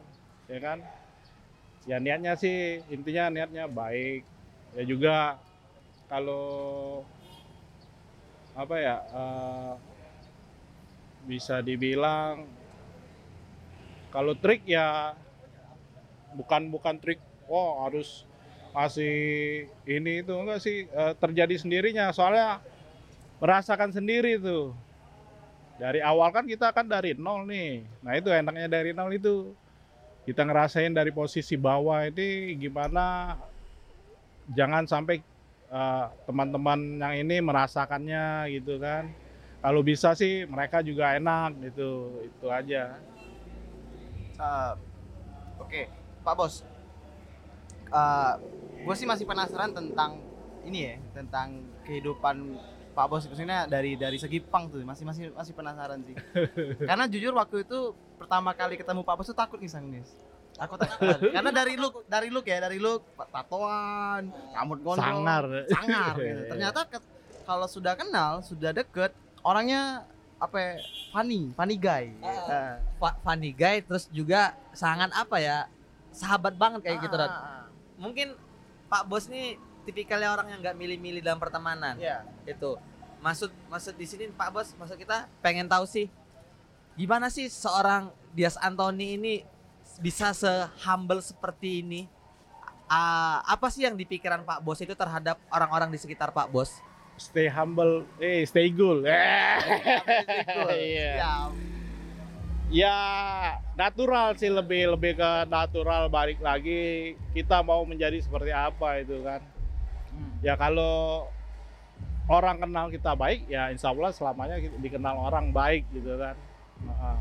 ya 0.49 0.59
kan? 0.61 0.79
Ya 1.89 1.97
niatnya 2.03 2.33
sih 2.41 2.57
intinya 2.93 3.23
niatnya 3.33 3.65
baik. 3.79 4.21
Ya 4.75 4.83
juga 4.91 5.15
kalau 6.11 6.45
apa 8.57 8.75
ya 8.81 8.97
eh, 9.05 9.73
bisa 11.29 11.61
dibilang 11.61 12.49
kalau 14.09 14.33
trik 14.33 14.65
ya 14.65 15.13
bukan 16.33 16.73
bukan 16.73 16.97
trik 16.97 17.21
oh 17.45 17.85
harus 17.85 18.25
masih 18.77 19.65
ini 19.89 20.21
itu 20.21 20.33
enggak 20.37 20.61
sih 20.61 20.85
eh, 20.85 21.13
terjadi 21.17 21.55
sendirinya. 21.57 22.13
Soalnya 22.13 22.61
merasakan 23.41 23.89
sendiri 23.89 24.37
tuh. 24.37 24.77
Dari 25.77 26.01
awal 26.01 26.29
kan 26.33 26.45
kita 26.45 26.69
kan 26.73 26.85
dari 26.85 27.17
nol 27.17 27.45
nih. 27.49 27.85
Nah 28.05 28.13
itu 28.17 28.29
enaknya 28.29 28.69
dari 28.69 28.93
nol 28.93 29.09
itu. 29.13 29.53
Kita 30.29 30.43
ngerasain 30.43 30.91
dari 30.91 31.09
posisi 31.09 31.55
bawah 31.55 32.03
ini 32.03 32.59
gimana 32.59 33.39
jangan 34.51 34.83
sampai 34.83 35.23
eh, 35.67 36.05
teman-teman 36.25 36.79
yang 36.97 37.13
ini 37.17 37.39
merasakannya 37.39 38.51
gitu 38.53 38.79
kan 38.79 39.11
kalau 39.57 39.81
bisa 39.81 40.13
sih 40.13 40.45
mereka 40.45 40.79
juga 40.79 41.15
enak 41.15 41.57
gitu 41.71 42.21
itu 42.23 42.47
aja 42.47 42.97
Eh, 44.37 44.73
Oke, 45.57 45.89
Pak 46.21 46.33
Bos. 46.37 46.61
gue 48.77 48.95
sih 48.95 49.09
masih 49.09 49.25
penasaran 49.25 49.73
tentang 49.73 50.21
ini 50.61 50.79
ya, 50.85 50.95
tentang 51.15 51.65
kehidupan 51.81 52.59
Pak 52.93 53.05
Bos 53.09 53.25
maksudnya 53.25 53.65
dari 53.65 53.93
dari 53.97 54.17
segi 54.21 54.41
pang 54.41 54.69
tuh 54.69 54.81
masih 54.85 55.05
masih 55.05 55.23
masih 55.33 55.53
penasaran 55.57 56.01
sih. 56.05 56.13
Karena 56.89 57.09
jujur 57.09 57.33
waktu 57.33 57.65
itu 57.65 57.93
pertama 58.17 58.53
kali 58.53 58.77
ketemu 58.77 59.01
Pak 59.01 59.15
Bos 59.17 59.27
tuh 59.29 59.37
takut 59.37 59.57
nih 59.57 59.69
sang 59.69 59.89
Nis. 59.89 60.13
Takut 60.57 60.77
takut. 60.81 61.17
Karena 61.29 61.51
dari 61.53 61.73
look 61.77 61.95
dari 62.09 62.29
look 62.33 62.45
ya, 62.45 62.57
dari 62.57 62.81
look 62.81 63.05
tatoan, 63.29 64.33
rambut 64.51 64.79
gondrong, 64.81 65.21
sangar 65.21 65.43
sangar 65.69 66.13
gitu. 66.25 66.43
Ternyata 66.49 66.79
ke- 66.89 67.07
kalau 67.45 67.67
sudah 67.69 67.93
kenal, 67.93 68.41
sudah 68.41 68.73
deket, 68.73 69.13
orangnya 69.39 70.03
apa 70.37 70.57
ya, 70.57 70.71
funny, 71.09 71.53
funny 71.53 71.77
guy. 71.77 72.09
Ah. 72.19 72.33
Eh. 72.49 72.73
Fa- 72.97 73.17
funny 73.21 73.53
guy 73.53 73.79
terus 73.79 74.09
juga 74.09 74.57
sangat 74.73 75.13
apa 75.13 75.37
ya 75.37 75.69
sahabat 76.09 76.57
banget 76.57 76.81
kayak 76.81 77.05
gitu 77.05 77.13
Rod. 77.13 77.29
Ah, 77.29 77.37
ah, 77.37 77.63
mungkin 78.01 78.33
Pak 78.89 79.05
Bos 79.05 79.29
nih 79.29 79.61
tipikalnya 79.85 80.33
orang 80.33 80.49
yang 80.51 80.59
nggak 80.59 80.73
milih-milih 80.75 81.21
dalam 81.21 81.37
pertemanan 81.37 81.93
ah. 81.95 82.01
Iya. 82.01 82.17
itu 82.43 82.75
maksud 83.17 83.49
maksud 83.69 83.93
di 83.93 84.05
sini 84.05 84.23
Pak 84.29 84.49
Bos 84.49 84.73
maksud 84.75 84.97
kita 84.97 85.29
pengen 85.39 85.69
tahu 85.69 85.85
sih 85.85 86.09
gimana 86.93 87.29
sih 87.29 87.47
seorang 87.47 88.09
Dias 88.33 88.57
Antoni 88.57 89.15
ini 89.15 89.33
bisa 89.97 90.31
se-humble 90.31 91.19
seperti 91.19 91.81
ini 91.81 92.01
Ah, 92.85 93.43
apa 93.43 93.67
sih 93.67 93.83
yang 93.83 93.93
di 93.93 94.07
pikiran 94.07 94.41
Pak 94.41 94.63
Bos 94.63 94.79
itu 94.79 94.95
terhadap 94.95 95.35
orang-orang 95.47 95.91
di 95.91 95.99
sekitar 95.99 96.31
Pak 96.31 96.47
Bos 96.47 96.79
stay 97.17 97.45
humble 97.45 98.07
eh 98.15 98.45
stay 98.45 98.71
cool 98.71 99.03
eh 99.03 99.59
Iya. 100.71 101.11
Siap. 101.17 101.49
ya 102.69 102.97
natural 103.73 104.35
sih 104.35 104.47
lebih 104.47 104.93
lebih 104.93 105.15
ke 105.15 105.31
natural 105.45 106.07
balik 106.07 106.39
lagi 106.39 106.79
kita 107.31 107.59
mau 107.59 107.83
menjadi 107.83 108.15
seperti 108.17 108.51
apa 108.51 108.99
itu 108.99 109.19
kan 109.21 109.43
Hmm. 110.07 110.33
ya 110.41 110.55
kalau 110.55 111.27
orang 112.25 112.57
kenal 112.57 112.87
kita 112.87 113.13
baik 113.13 113.45
ya 113.45 113.67
insya 113.67 113.91
Allah 113.91 114.09
selamanya 114.09 114.57
dikenal 114.79 115.13
orang 115.27 115.51
baik 115.51 115.85
gitu 115.91 116.15
kan 116.15 116.33
Heeh. 116.79 117.17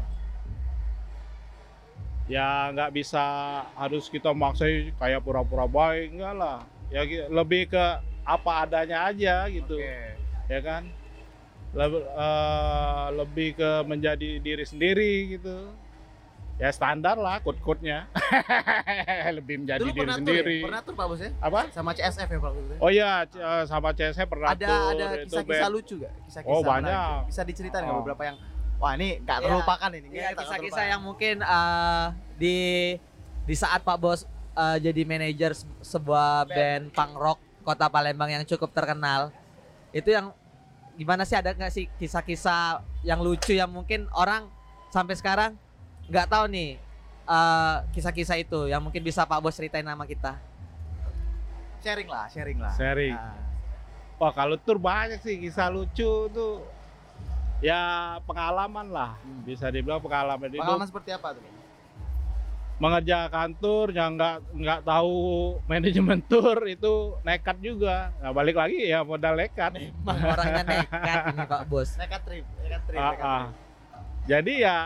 Ya 2.26 2.74
nggak 2.74 2.90
bisa 2.90 3.22
harus 3.78 4.10
kita 4.10 4.34
maksa 4.34 4.66
kayak 4.98 5.22
pura-pura 5.22 5.64
baik 5.64 6.10
enggak 6.10 6.34
lah 6.34 6.58
ya 6.90 7.02
lebih 7.30 7.70
ke 7.70 7.84
apa 8.26 8.66
adanya 8.66 9.06
aja 9.06 9.46
gitu 9.46 9.78
Oke. 9.78 10.18
ya 10.50 10.58
kan 10.58 10.82
lebih, 11.70 12.02
lebih 13.14 13.48
ke 13.54 13.70
menjadi 13.86 14.30
diri 14.42 14.64
sendiri 14.66 15.12
gitu 15.38 15.70
ya 16.56 16.72
standar 16.72 17.20
lah 17.20 17.38
kut-kutnya 17.44 18.08
lebih 19.36 19.62
menjadi 19.62 19.84
Dulu 19.84 19.92
diri 19.92 20.10
sendiri 20.10 20.54
ya? 20.56 20.64
Pernah 20.66 20.82
tur 20.82 20.94
Pak 20.96 21.06
Bos 21.06 21.20
ya? 21.20 21.30
apa 21.36 21.60
Sama 21.68 21.92
CSF 21.92 22.28
ya 22.32 22.38
Pak 22.40 22.52
Bos 22.56 22.66
ya? 22.66 22.76
oh 22.80 22.90
iya 22.90 23.10
eh, 23.28 23.64
sama 23.68 23.88
CS 23.92 24.14
saya 24.16 24.26
pernah 24.26 24.48
ada 24.50 24.64
tur, 24.66 24.80
ada 24.96 25.06
kisah-kisah 25.20 25.68
lucu 25.68 25.94
gak? 26.00 26.12
Kisah-kisah 26.26 26.56
Oh, 26.56 26.62
banyak. 26.64 27.18
Bisa 27.28 27.42
diceritain 27.44 27.84
nggak 27.84 27.92
Oh. 27.92 28.00
beberapa 28.02 28.22
yang 28.24 28.36
wah 28.76 28.92
ini 28.92 29.18
nggak 29.18 29.38
Iya. 29.38 29.46
terlupakan 29.46 29.90
ini. 29.90 30.06
Iya 30.10 30.28
kisah-kisah 30.32 30.84
yang 30.86 31.00
mungkin 31.00 31.36
eh, 31.38 32.06
di 32.34 32.56
di 33.42 33.54
saat 33.54 33.80
Pak 33.80 33.96
Bos 33.96 34.24
eh, 34.52 34.78
jadi 34.80 35.02
manajer 35.02 35.52
se- 35.52 35.64
sebuah 35.80 36.44
band 36.46 36.84
punk 36.90 37.12
rock 37.14 37.38
kota 37.62 37.86
Palembang 37.86 38.28
yang 38.28 38.44
cukup 38.44 38.70
terkenal 38.70 39.32
itu 39.90 40.06
yang 40.08 40.30
gimana 40.92 41.22
sih 41.22 41.34
ada 41.34 41.50
nggak 41.50 41.68
sih 41.68 41.88
kisah-kisah 41.94 42.78
yang 43.02 43.18
lucu 43.18 43.52
yang 43.52 43.68
mungkin 43.68 44.08
orang 44.10 44.48
sampai 44.88 45.12
sekarang 45.12 45.52
nggak 46.06 46.26
tahu 46.26 46.44
nih 46.46 46.76
eh, 47.22 47.76
kisah-kisah 47.90 48.36
itu 48.36 48.66
yang 48.66 48.80
mungkin 48.80 49.00
bisa 49.00 49.22
Pak 49.22 49.40
Bos 49.40 49.52
ceritain 49.52 49.82
nama 49.82 50.04
kita 50.04 50.36
sharing 51.78 52.08
lah, 52.08 52.26
sharing 52.26 52.58
lah. 52.58 52.74
Sharing. 52.74 53.14
Nah, 53.14 53.44
Wah 54.16 54.32
kalau 54.32 54.56
tur 54.56 54.74
banyak 54.74 55.20
sih 55.20 55.36
kisah 55.36 55.68
lucu 55.68 56.08
tuh 56.26 56.64
ya 57.60 57.80
pengalaman 58.24 58.86
lah. 58.92 59.10
Hmm. 59.20 59.42
bisa 59.42 59.66
dibilang 59.72 60.02
pengalaman 60.02 60.48
hidup 60.48 60.62
pengalaman 60.64 60.86
seperti 60.88 61.10
apa 61.12 61.28
tuh? 61.36 61.44
mengerjakan 62.76 63.56
tur 63.56 63.88
yang 63.88 64.20
nggak 64.20 64.36
nggak 64.52 64.80
tahu 64.84 65.16
manajemen 65.64 66.20
tur 66.20 66.60
itu 66.68 67.16
nekat 67.24 67.56
juga. 67.64 68.12
Nah 68.20 68.36
balik 68.36 68.60
lagi 68.60 68.84
ya 68.84 69.00
modal 69.00 69.32
nekat. 69.32 69.72
Emang 69.80 70.20
orangnya 70.20 70.62
nekat 70.62 71.20
ini 71.32 71.44
Pak 71.48 71.62
Bos. 71.72 71.96
Nekat 71.96 72.20
trip, 72.28 72.44
nekat 72.60 72.82
trip, 72.84 73.00
Ah, 73.00 73.08
nekat 73.08 73.24
ah. 73.24 73.40
trip. 73.40 73.54
jadi 74.28 74.52
ya 74.60 74.76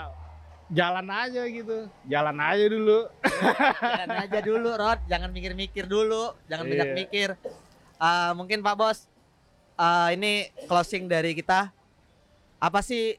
jalan 0.70 1.06
aja 1.10 1.42
gitu. 1.50 1.78
Jalan 2.06 2.36
aja 2.38 2.64
dulu. 2.70 2.98
Jalan 3.82 4.10
aja 4.22 4.38
dulu 4.38 4.68
Rod. 4.78 5.00
Jangan 5.10 5.30
mikir-mikir 5.34 5.84
dulu. 5.90 6.38
Jangan 6.46 6.64
Iya. 6.66 6.70
banyak 6.70 6.90
mikir. 6.94 7.28
Eh, 8.00 8.32
mungkin 8.38 8.62
Pak 8.62 8.74
Bos 8.78 9.10
eh, 9.74 10.08
ini 10.14 10.46
closing 10.70 11.10
dari 11.10 11.34
kita 11.34 11.74
apa 12.60 12.84
sih 12.84 13.16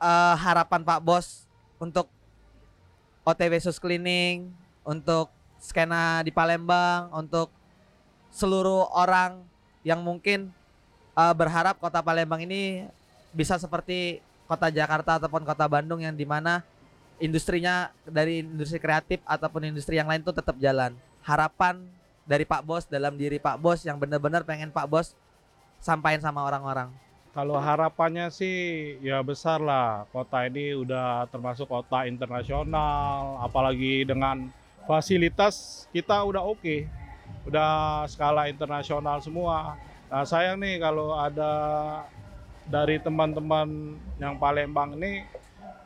eh, 0.00 0.34
harapan 0.40 0.80
Pak 0.80 1.00
Bos 1.04 1.44
untuk 1.76 2.08
OTW 3.28 3.60
Sus 3.60 3.76
Cleaning 3.76 4.48
untuk 4.82 5.28
skena 5.60 6.24
di 6.24 6.32
Palembang 6.32 7.12
untuk 7.12 7.52
seluruh 8.32 8.88
orang 8.96 9.44
yang 9.84 10.00
mungkin 10.00 10.48
eh, 11.14 11.34
berharap 11.36 11.76
kota 11.76 12.00
Palembang 12.00 12.40
ini 12.40 12.88
bisa 13.36 13.60
seperti 13.60 14.24
kota 14.48 14.72
Jakarta 14.72 15.20
ataupun 15.20 15.46
kota 15.46 15.68
Bandung 15.68 16.02
yang 16.02 16.16
di 16.16 16.26
mana 16.26 16.64
industrinya 17.20 17.92
dari 18.08 18.42
industri 18.42 18.80
kreatif 18.80 19.20
ataupun 19.28 19.68
industri 19.68 20.00
yang 20.00 20.08
lain 20.08 20.24
tuh 20.24 20.34
tetap 20.34 20.56
jalan. 20.56 20.96
Harapan 21.22 21.84
dari 22.24 22.48
Pak 22.48 22.64
Bos 22.64 22.88
dalam 22.88 23.14
diri 23.14 23.36
Pak 23.36 23.60
Bos 23.60 23.84
yang 23.84 24.00
benar-benar 24.00 24.42
pengen 24.42 24.72
Pak 24.72 24.88
Bos 24.88 25.12
sampaikan 25.78 26.24
sama 26.24 26.42
orang-orang. 26.42 26.90
Kalau 27.30 27.54
harapannya 27.62 28.26
sih 28.34 28.98
ya 29.06 29.22
besar 29.22 29.62
lah. 29.62 30.02
Kota 30.10 30.50
ini 30.50 30.74
udah 30.74 31.30
termasuk 31.30 31.70
kota 31.70 32.02
internasional 32.10 33.38
apalagi 33.38 34.02
dengan 34.02 34.50
fasilitas 34.82 35.86
kita 35.94 36.26
udah 36.26 36.42
oke. 36.42 36.90
Udah 37.46 38.02
skala 38.10 38.50
internasional 38.50 39.22
semua. 39.22 39.78
Nah 40.10 40.26
sayang 40.26 40.58
nih 40.58 40.82
kalau 40.82 41.14
ada 41.14 41.52
dari 42.66 42.98
teman-teman 42.98 43.94
yang 44.18 44.34
Palembang 44.34 44.98
ini 44.98 45.22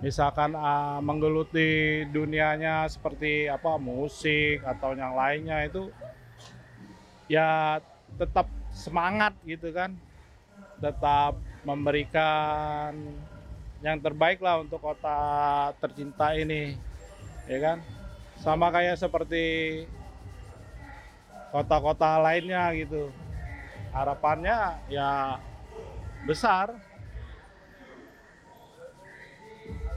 misalkan 0.01 0.57
ah, 0.57 0.97
menggeluti 1.05 2.03
dunianya 2.09 2.89
seperti 2.89 3.53
apa 3.53 3.77
musik 3.77 4.65
atau 4.65 4.97
yang 4.97 5.13
lainnya 5.13 5.61
itu 5.69 5.93
ya 7.29 7.81
tetap 8.17 8.49
semangat 8.73 9.37
gitu 9.45 9.69
kan 9.71 9.93
tetap 10.81 11.39
memberikan 11.65 12.93
yang 13.81 14.01
terbaik 14.01 14.41
lah 14.41 14.61
untuk 14.61 14.81
kota 14.81 15.19
tercinta 15.81 16.33
ini 16.37 16.77
ya 17.45 17.59
kan 17.61 17.79
sama 18.41 18.73
kayak 18.73 18.97
seperti 18.97 19.45
kota-kota 21.53 22.19
lainnya 22.19 22.65
gitu 22.75 23.13
harapannya 23.93 24.81
ya 24.91 25.39
besar 26.27 26.75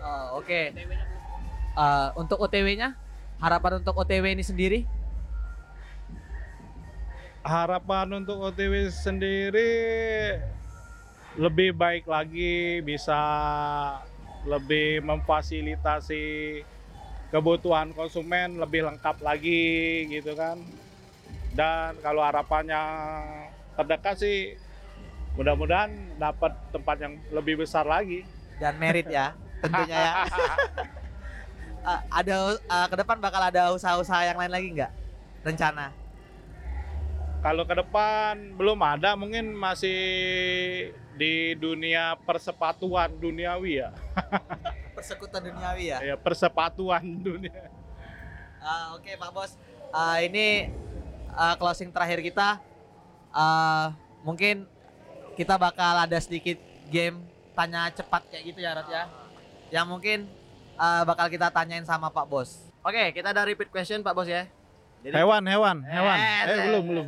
Oh, 0.07 0.39
Oke. 0.39 0.71
Eh, 0.71 2.07
untuk 2.15 2.39
OTW-nya, 2.39 2.95
harapan 3.43 3.83
untuk 3.83 3.91
OTW 3.99 4.23
ini 4.33 4.39
sendiri? 4.45 4.79
harapan 7.47 8.23
untuk 8.23 8.43
OTW 8.43 8.91
sendiri 8.91 9.71
lebih 11.37 11.69
baik 11.77 12.09
lagi 12.09 12.81
bisa 12.81 13.17
lebih 14.49 15.05
memfasilitasi 15.05 16.25
kebutuhan 17.29 17.93
konsumen 17.93 18.57
lebih 18.57 18.89
lengkap 18.89 19.21
lagi 19.21 20.07
gitu 20.09 20.33
kan 20.33 20.57
dan 21.53 21.93
kalau 22.01 22.25
harapannya 22.25 22.81
terdekat 23.77 24.17
sih 24.17 24.37
mudah-mudahan 25.37 26.17
dapat 26.17 26.57
tempat 26.73 26.97
yang 26.97 27.13
lebih 27.29 27.61
besar 27.61 27.85
lagi 27.85 28.25
dan 28.57 28.73
merit 28.81 29.05
ya 29.05 29.37
tentunya 29.61 29.97
ya. 29.97 30.13
Eh, 31.87 32.01
ada 32.11 32.59
uh, 32.67 32.87
ke 32.91 32.99
depan 32.99 33.15
bakal 33.15 33.39
ada 33.39 33.71
usaha-usaha 33.71 34.27
yang 34.27 34.35
lain 34.35 34.51
lagi 34.51 34.67
nggak? 34.75 34.91
Rencana? 35.47 35.95
kalau 37.37 37.63
ke 37.63 37.79
depan 37.79 38.59
belum 38.59 38.75
ada, 38.81 39.15
mungkin 39.15 39.55
masih 39.55 40.01
di 41.17 41.57
dunia 41.57 42.13
persepatuan 42.21 43.09
duniawi 43.11 43.81
ya. 43.81 43.89
Persekutuan 44.97 45.43
duniawi 45.45 45.83
ya. 45.89 45.97
Ya, 46.01 46.15
persepatuan 46.15 47.01
dunia. 47.17 47.69
Ah, 48.57 48.93
Oke 48.97 49.13
Pak 49.13 49.29
Bos, 49.29 49.53
Ah, 49.89 50.21
ini 50.21 50.69
ah, 51.31 51.57
closing 51.57 51.89
terakhir 51.89 52.21
kita. 52.21 52.61
Ah, 53.29 53.93
mungkin 54.21 54.65
kita 55.33 55.57
bakal 55.57 56.01
ada 56.01 56.17
sedikit 56.17 56.57
game 56.89 57.21
tanya 57.53 57.89
cepat 57.89 58.25
kayak 58.29 58.43
gitu 58.53 58.59
ya 58.61 58.73
Rod 58.73 58.89
ya. 58.89 59.03
Yang 59.69 59.85
mungkin 59.89 60.17
ah, 60.77 61.01
bakal 61.05 61.29
kita 61.29 61.49
tanyain 61.49 61.85
sama 61.85 62.09
Pak 62.09 62.25
Bos. 62.25 62.69
Oke, 62.81 63.11
kita 63.11 63.33
ada 63.33 63.45
repeat 63.45 63.69
question 63.69 64.01
Pak 64.01 64.13
Bos 64.13 64.29
ya. 64.29 64.45
Jadi 65.05 65.13
Hewan, 65.13 65.45
hewan, 65.45 65.77
hewan. 65.85 66.17
Eh, 66.17 66.41
Eh, 66.41 66.57
belum, 66.67 66.83
belum. 66.89 67.07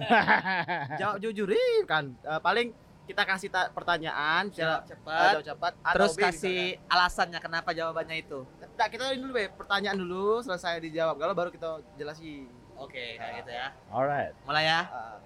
jawab 1.02 1.18
jujur 1.20 1.50
kan. 1.90 2.14
Eh, 2.22 2.40
paling 2.40 2.70
kita 3.10 3.26
kasih 3.26 3.50
ta- 3.50 3.74
pertanyaan 3.74 4.54
Jawab 4.54 4.86
secara 4.86 4.86
cepat. 4.86 5.32
jawab 5.34 5.46
cepat 5.50 5.72
Terus 5.74 5.90
atau 6.06 6.14
B 6.14 6.22
kasih 6.22 6.60
alasannya 6.86 7.40
kenapa 7.42 7.70
jawabannya 7.74 8.22
itu. 8.22 8.46
misalkan. 8.46 8.78
Nah, 8.78 8.88
kita 8.88 9.04
ini 9.10 9.20
dulu 9.20 9.32
Be, 9.34 9.44
pertanyaan 9.50 9.98
dulu 9.98 10.46
selesai 10.46 10.78
dijawab. 10.80 11.18
Kalau 11.18 11.34
baru 11.34 11.50
kita 11.50 11.68
jelasin. 11.98 12.46
Oke, 12.78 13.18
kayak 13.18 13.34
gitu 13.42 13.52
ya. 13.52 13.68
Alright. 13.90 14.32
Mulai 14.46 14.64
ya. 14.64 14.80
Ah, 14.88 15.18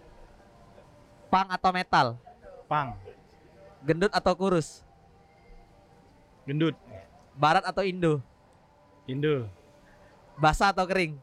Pang 1.28 1.50
atau 1.52 1.70
metal? 1.70 2.08
Pang, 2.66 2.96
Gendut 3.84 4.10
atau 4.10 4.32
kurus? 4.32 4.80
gendut, 6.44 6.76
Barat 7.34 7.64
atau 7.64 7.84
Indo? 7.84 8.20
Indo. 9.04 9.48
Basah 10.36 10.72
atau 10.72 10.84
kering? 10.84 11.16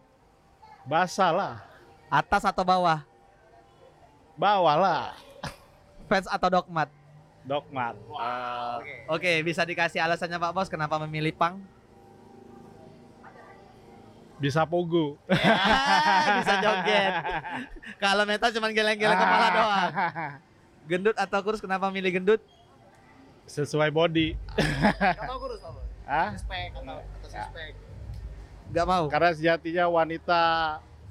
Basah 0.84 1.28
lah. 1.28 1.54
Atas 2.08 2.44
atau 2.44 2.64
bawah? 2.64 3.04
Bawah 4.34 4.76
lah. 4.76 5.12
Fans 6.10 6.26
atau 6.26 6.50
dogmat? 6.50 6.90
Dogmat. 7.46 7.94
Oke. 8.02 8.94
Oke, 9.06 9.32
bisa 9.46 9.62
dikasih 9.62 10.02
alasannya 10.02 10.42
Pak 10.42 10.50
Bos 10.50 10.66
kenapa 10.66 10.98
memilih 11.06 11.30
pang? 11.30 11.62
Bisa 14.42 14.66
pogo. 14.66 15.14
bisa 15.30 16.54
joget. 16.58 17.12
Kalau 18.02 18.26
metal 18.26 18.50
cuma 18.50 18.74
geleng-geleng 18.74 19.14
kepala 19.14 19.46
doang. 19.54 19.90
Gendut 20.90 21.14
atau 21.14 21.38
kurus 21.46 21.62
kenapa 21.62 21.86
milih 21.94 22.10
gendut? 22.18 22.42
Sesuai 23.46 23.94
body. 23.94 24.34
Mau 25.30 25.38
kurus 25.38 25.62
Pak 25.62 25.70
Bos. 25.78 25.86
Ah? 26.10 26.34
Suspek 26.34 26.74
atau 26.74 26.98
atau 26.98 27.28
suspek. 27.30 27.70
Gak 28.74 28.86
mau. 28.90 29.06
Karena 29.06 29.30
sejatinya 29.30 29.86
wanita 29.86 30.42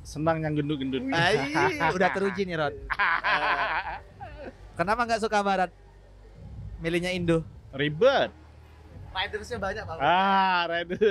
senang 0.04 0.44
yang 0.44 0.60
gendut-gendut. 0.60 1.08
Ai, 1.16 1.80
udah 1.88 2.10
teruji 2.12 2.44
nih 2.44 2.60
Rod. 2.60 2.76
Kenapa 4.80 5.04
nggak 5.04 5.20
suka 5.20 5.44
barat? 5.44 5.68
Milihnya 6.80 7.12
Indo. 7.12 7.44
Ribet. 7.76 8.32
Ridersnya 9.12 9.60
banyak 9.60 9.84
Pak 9.84 9.96
Bos. 10.00 10.04
Ah, 10.08 10.64
red. 10.72 10.90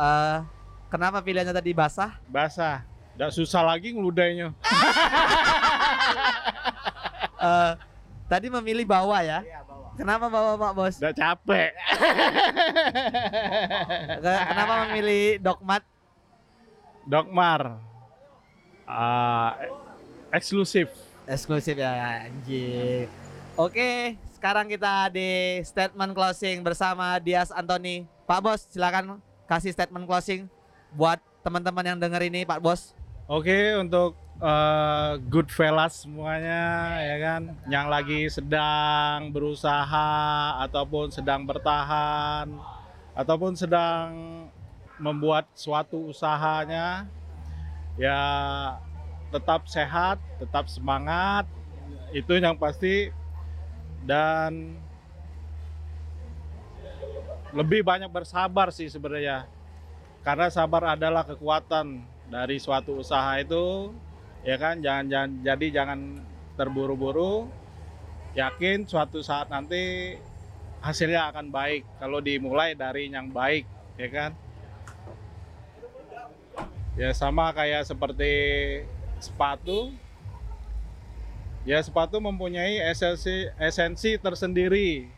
Eh, 0.00 0.38
kenapa 0.88 1.20
pilihannya 1.20 1.52
tadi 1.52 1.76
basah? 1.76 2.16
Basah. 2.24 2.80
Nggak 3.20 3.36
susah 3.36 3.60
lagi 3.60 3.92
ngeludainya. 3.92 4.56
Eh, 7.40 7.72
tadi 8.28 8.52
memilih 8.52 8.84
bawah 8.84 9.16
ya. 9.20 9.40
Iya, 9.40 9.64
bawah. 9.64 9.92
Kenapa 9.96 10.28
bawah 10.28 10.60
Pak 10.60 10.72
Bos? 10.76 10.94
Udah 11.00 11.12
capek. 11.16 11.72
Ke- 14.24 14.44
Kenapa 14.44 14.72
memilih 14.84 15.40
dogmat? 15.40 15.80
Dogmar. 17.08 17.80
Ah, 18.84 19.56
eksklusif. 20.32 20.92
Eksklusif 21.28 21.76
ya 21.76 22.24
anjing. 22.28 23.08
Oke, 23.58 24.16
sekarang 24.32 24.70
kita 24.72 25.12
di 25.12 25.60
statement 25.66 26.16
closing 26.16 26.64
bersama 26.64 27.20
Dias 27.20 27.52
Anthony. 27.52 28.08
Pak 28.24 28.40
Bos, 28.40 28.64
silakan 28.72 29.20
kasih 29.44 29.74
statement 29.74 30.08
closing 30.08 30.48
buat 30.96 31.20
teman-teman 31.44 31.84
yang 31.84 31.98
denger 32.00 32.24
ini, 32.24 32.48
Pak 32.48 32.62
Bos. 32.62 32.96
Oke, 33.28 33.76
untuk 33.76 34.16
eh, 34.40 35.12
good 35.28 35.52
fellas 35.52 36.02
semuanya 36.02 36.96
ya 37.04 37.16
kan 37.20 37.42
yang 37.68 37.86
lagi 37.92 38.26
sedang 38.32 39.28
berusaha 39.30 40.10
ataupun 40.64 41.12
sedang 41.12 41.44
bertahan 41.44 42.48
ataupun 43.12 43.52
sedang 43.54 44.08
membuat 44.96 45.48
suatu 45.52 46.12
usahanya 46.12 47.08
ya 48.00 48.20
tetap 49.30 49.66
sehat, 49.70 50.18
tetap 50.42 50.66
semangat. 50.66 51.46
Itu 52.10 52.34
yang 52.36 52.58
pasti 52.58 53.14
dan 54.02 54.74
lebih 57.54 57.82
banyak 57.82 58.10
bersabar 58.10 58.70
sih 58.74 58.90
sebenarnya. 58.90 59.46
Karena 60.20 60.52
sabar 60.52 60.94
adalah 60.98 61.24
kekuatan 61.24 62.04
dari 62.30 62.62
suatu 62.62 63.02
usaha 63.02 63.40
itu 63.42 63.90
ya 64.46 64.56
kan 64.56 64.78
jangan 64.80 65.04
jangan 65.10 65.30
jadi 65.44 65.66
jangan 65.82 66.00
terburu-buru 66.54 67.50
yakin 68.38 68.86
suatu 68.86 69.20
saat 69.20 69.50
nanti 69.50 70.14
hasilnya 70.80 71.28
akan 71.34 71.50
baik 71.50 71.82
kalau 71.98 72.22
dimulai 72.22 72.72
dari 72.78 73.10
yang 73.10 73.28
baik 73.28 73.66
ya 73.98 74.08
kan 74.08 74.30
ya 76.94 77.10
sama 77.12 77.52
kayak 77.52 77.84
seperti 77.84 78.32
sepatu 79.20 79.92
ya 81.62 81.76
sepatu 81.78 82.16
mempunyai 82.18 82.80
esensi 82.82 83.46
esensi 83.56 84.16
tersendiri 84.16 85.12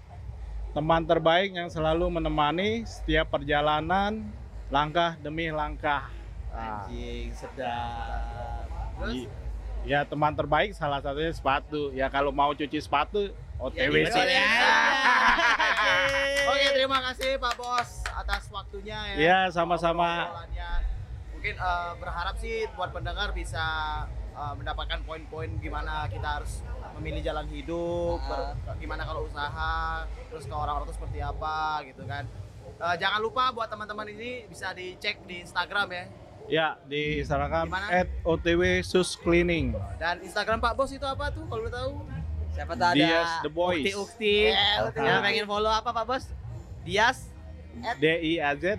teman 0.74 1.06
terbaik 1.06 1.54
yang 1.54 1.70
selalu 1.70 2.10
menemani 2.10 2.82
setiap 2.82 3.30
perjalanan 3.30 4.26
langkah 4.68 5.14
demi 5.18 5.48
langkah 5.48 6.10
Ah. 6.52 6.84
Anjing, 6.84 7.32
sedap. 7.32 8.68
Terus? 9.00 9.24
Ya 9.88 10.04
teman 10.04 10.36
terbaik 10.36 10.76
salah 10.76 11.00
satunya 11.00 11.32
sepatu. 11.32 11.88
Ya 11.96 12.12
kalau 12.12 12.28
mau 12.28 12.52
cuci 12.52 12.76
sepatu 12.76 13.32
OTW 13.56 14.04
Ya, 14.04 14.12
sih. 14.12 14.20
ya, 14.20 14.36
ya. 14.36 14.44
Oke, 16.52 16.66
terima 16.76 17.00
kasih 17.00 17.40
Pak 17.40 17.56
Bos 17.56 18.04
atas 18.04 18.52
waktunya 18.52 19.00
ya. 19.16 19.16
Ya 19.16 19.38
sama-sama. 19.48 20.28
Mungkin 21.42 21.58
eh, 21.58 21.92
berharap 21.98 22.38
sih 22.38 22.70
buat 22.78 22.94
pendengar 22.94 23.34
bisa 23.34 23.64
eh, 24.30 24.54
mendapatkan 24.54 25.02
poin-poin 25.02 25.50
gimana 25.58 26.06
kita 26.06 26.38
harus 26.38 26.62
memilih 26.94 27.18
jalan 27.18 27.50
hidup, 27.50 28.22
ber- 28.22 28.54
gimana 28.78 29.02
kalau 29.02 29.26
usaha, 29.26 30.06
terus 30.30 30.46
ke 30.46 30.54
orang-orang 30.54 30.86
itu 30.86 30.94
seperti 30.94 31.18
apa 31.18 31.82
gitu 31.82 32.06
kan. 32.06 32.30
Eh, 32.78 32.94
jangan 32.94 33.18
lupa 33.18 33.50
buat 33.50 33.66
teman-teman 33.66 34.06
ini 34.14 34.46
bisa 34.46 34.70
dicek 34.70 35.18
di 35.26 35.42
Instagram 35.42 35.90
ya. 35.90 36.04
Ya 36.46 36.68
di 36.86 37.18
Instagram 37.18 37.74
at 37.90 38.06
OTW 38.22 38.78
Sus 38.86 39.18
Cleaning. 39.18 39.74
Dan 39.98 40.22
Instagram 40.22 40.62
Pak 40.62 40.78
Bos 40.78 40.94
itu 40.94 41.02
apa 41.02 41.26
tuh 41.34 41.42
kalau 41.50 41.66
tahu? 41.66 42.06
Siapa 42.54 42.78
tahu 42.78 42.86
ada 42.86 42.94
Dias 42.94 43.30
The 43.42 43.50
Boys. 43.50 43.82
Yeah, 43.82 43.98
ukti. 43.98 44.36
yang 44.94 45.26
pengen 45.26 45.50
follow 45.50 45.74
apa 45.74 45.90
Pak 45.90 46.06
Bos? 46.06 46.30
Dias 46.86 47.26
D 47.98 48.06
I 48.06 48.38
A 48.38 48.54
Z 48.54 48.78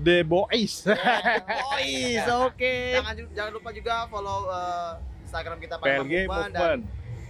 The 0.00 0.22
Boys. 0.22 0.84
Boys, 0.84 2.24
oke. 2.42 2.74
Jangan 2.94 3.12
ju- 3.14 3.32
jangan 3.32 3.52
lupa 3.52 3.70
juga 3.70 3.94
follow 4.06 4.48
eh, 4.48 4.92
Instagram 5.22 5.56
kita 5.58 5.74
Palembang 5.76 6.06
PLG 6.06 6.14
Movement 6.24 6.52
dan 6.52 6.78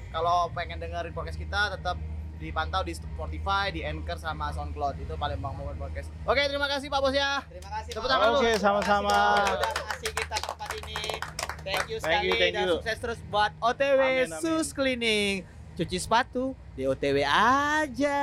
kalau 0.09 0.47
pengen 0.51 0.79
dengerin 0.79 1.11
podcast 1.11 1.35
kita 1.35 1.75
tetap 1.75 1.99
dipantau 2.35 2.83
di 2.83 2.93
Spotify, 2.93 3.71
di 3.71 3.81
Anchor 3.81 4.15
sama 4.17 4.51
SoundCloud 4.51 5.01
itu 5.01 5.15
Palembang 5.15 5.55
Movement 5.55 5.81
Podcast. 5.81 6.11
Oke, 6.23 6.45
terima 6.45 6.67
kasih 6.67 6.87
Pak 6.87 7.01
Bos 7.01 7.11
ya. 7.13 7.41
Terima 7.45 7.71
kasih. 7.73 7.91
Tepuk 7.91 8.05
Pak 8.05 8.11
tangan 8.13 8.29
Bos. 8.29 8.39
Oke, 8.39 8.51
Terima 8.53 8.61
sama-sama. 8.61 9.11
kasih. 9.11 9.55
Udah 9.55 9.71
ngasih 9.81 10.11
kita 10.13 10.37
tempat 10.39 10.71
ini. 10.77 11.01
Thank 11.65 11.85
you 11.89 11.97
Thank 11.97 12.05
sekali 12.05 12.29
you, 12.29 12.35
thank 12.37 12.53
dan 12.53 12.63
you. 12.63 12.75
sukses 12.77 12.97
terus 13.01 13.19
buat 13.27 13.51
OTW 13.59 13.97
Amin, 13.99 14.29
amin. 14.29 14.39
Sus 14.39 14.69
Cleaning. 14.71 15.35
Cuci 15.75 15.97
sepatu 15.97 16.53
di 16.73 16.85
OTW 16.85 17.25
aja. 17.25 18.21